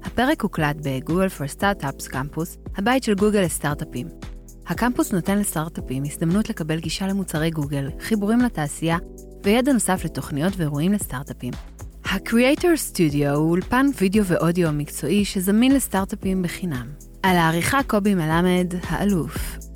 הפרק 0.04 0.42
הוקלט 0.42 0.76
בגוגל 0.82 1.26
for 1.26 1.58
Startups 1.58 2.08
קמפוס, 2.08 2.56
הבית 2.76 3.04
של 3.04 3.14
גוגל 3.14 3.40
לסטארט-אפים. 3.40 4.08
הקמפוס 4.66 5.12
נותן 5.12 5.38
לסטארט-אפים 5.38 6.02
הזדמנות 6.06 6.50
לקבל 6.50 6.80
גישה 6.80 7.06
למוצרי 7.06 7.50
גוגל, 7.50 7.90
חיבורים 8.00 8.38
לתעשייה 8.38 8.98
וידע 9.44 9.72
נוסף 9.72 10.04
לתוכניות 10.04 10.52
ואירועים 10.56 10.92
לסטארט-אפים. 10.92 11.71
ה-Creator 12.12 12.94
Studio 12.94 13.28
הוא 13.34 13.50
אולפן 13.50 13.86
וידאו 14.00 14.24
ואודיו 14.24 14.72
מקצועי 14.72 15.24
שזמין 15.24 15.74
לסטארט-אפים 15.74 16.42
בחינם. 16.42 16.86
על 17.22 17.36
העריכה 17.36 17.82
קובי 17.82 18.14
מלמד, 18.14 18.74
האלוף. 18.88 19.71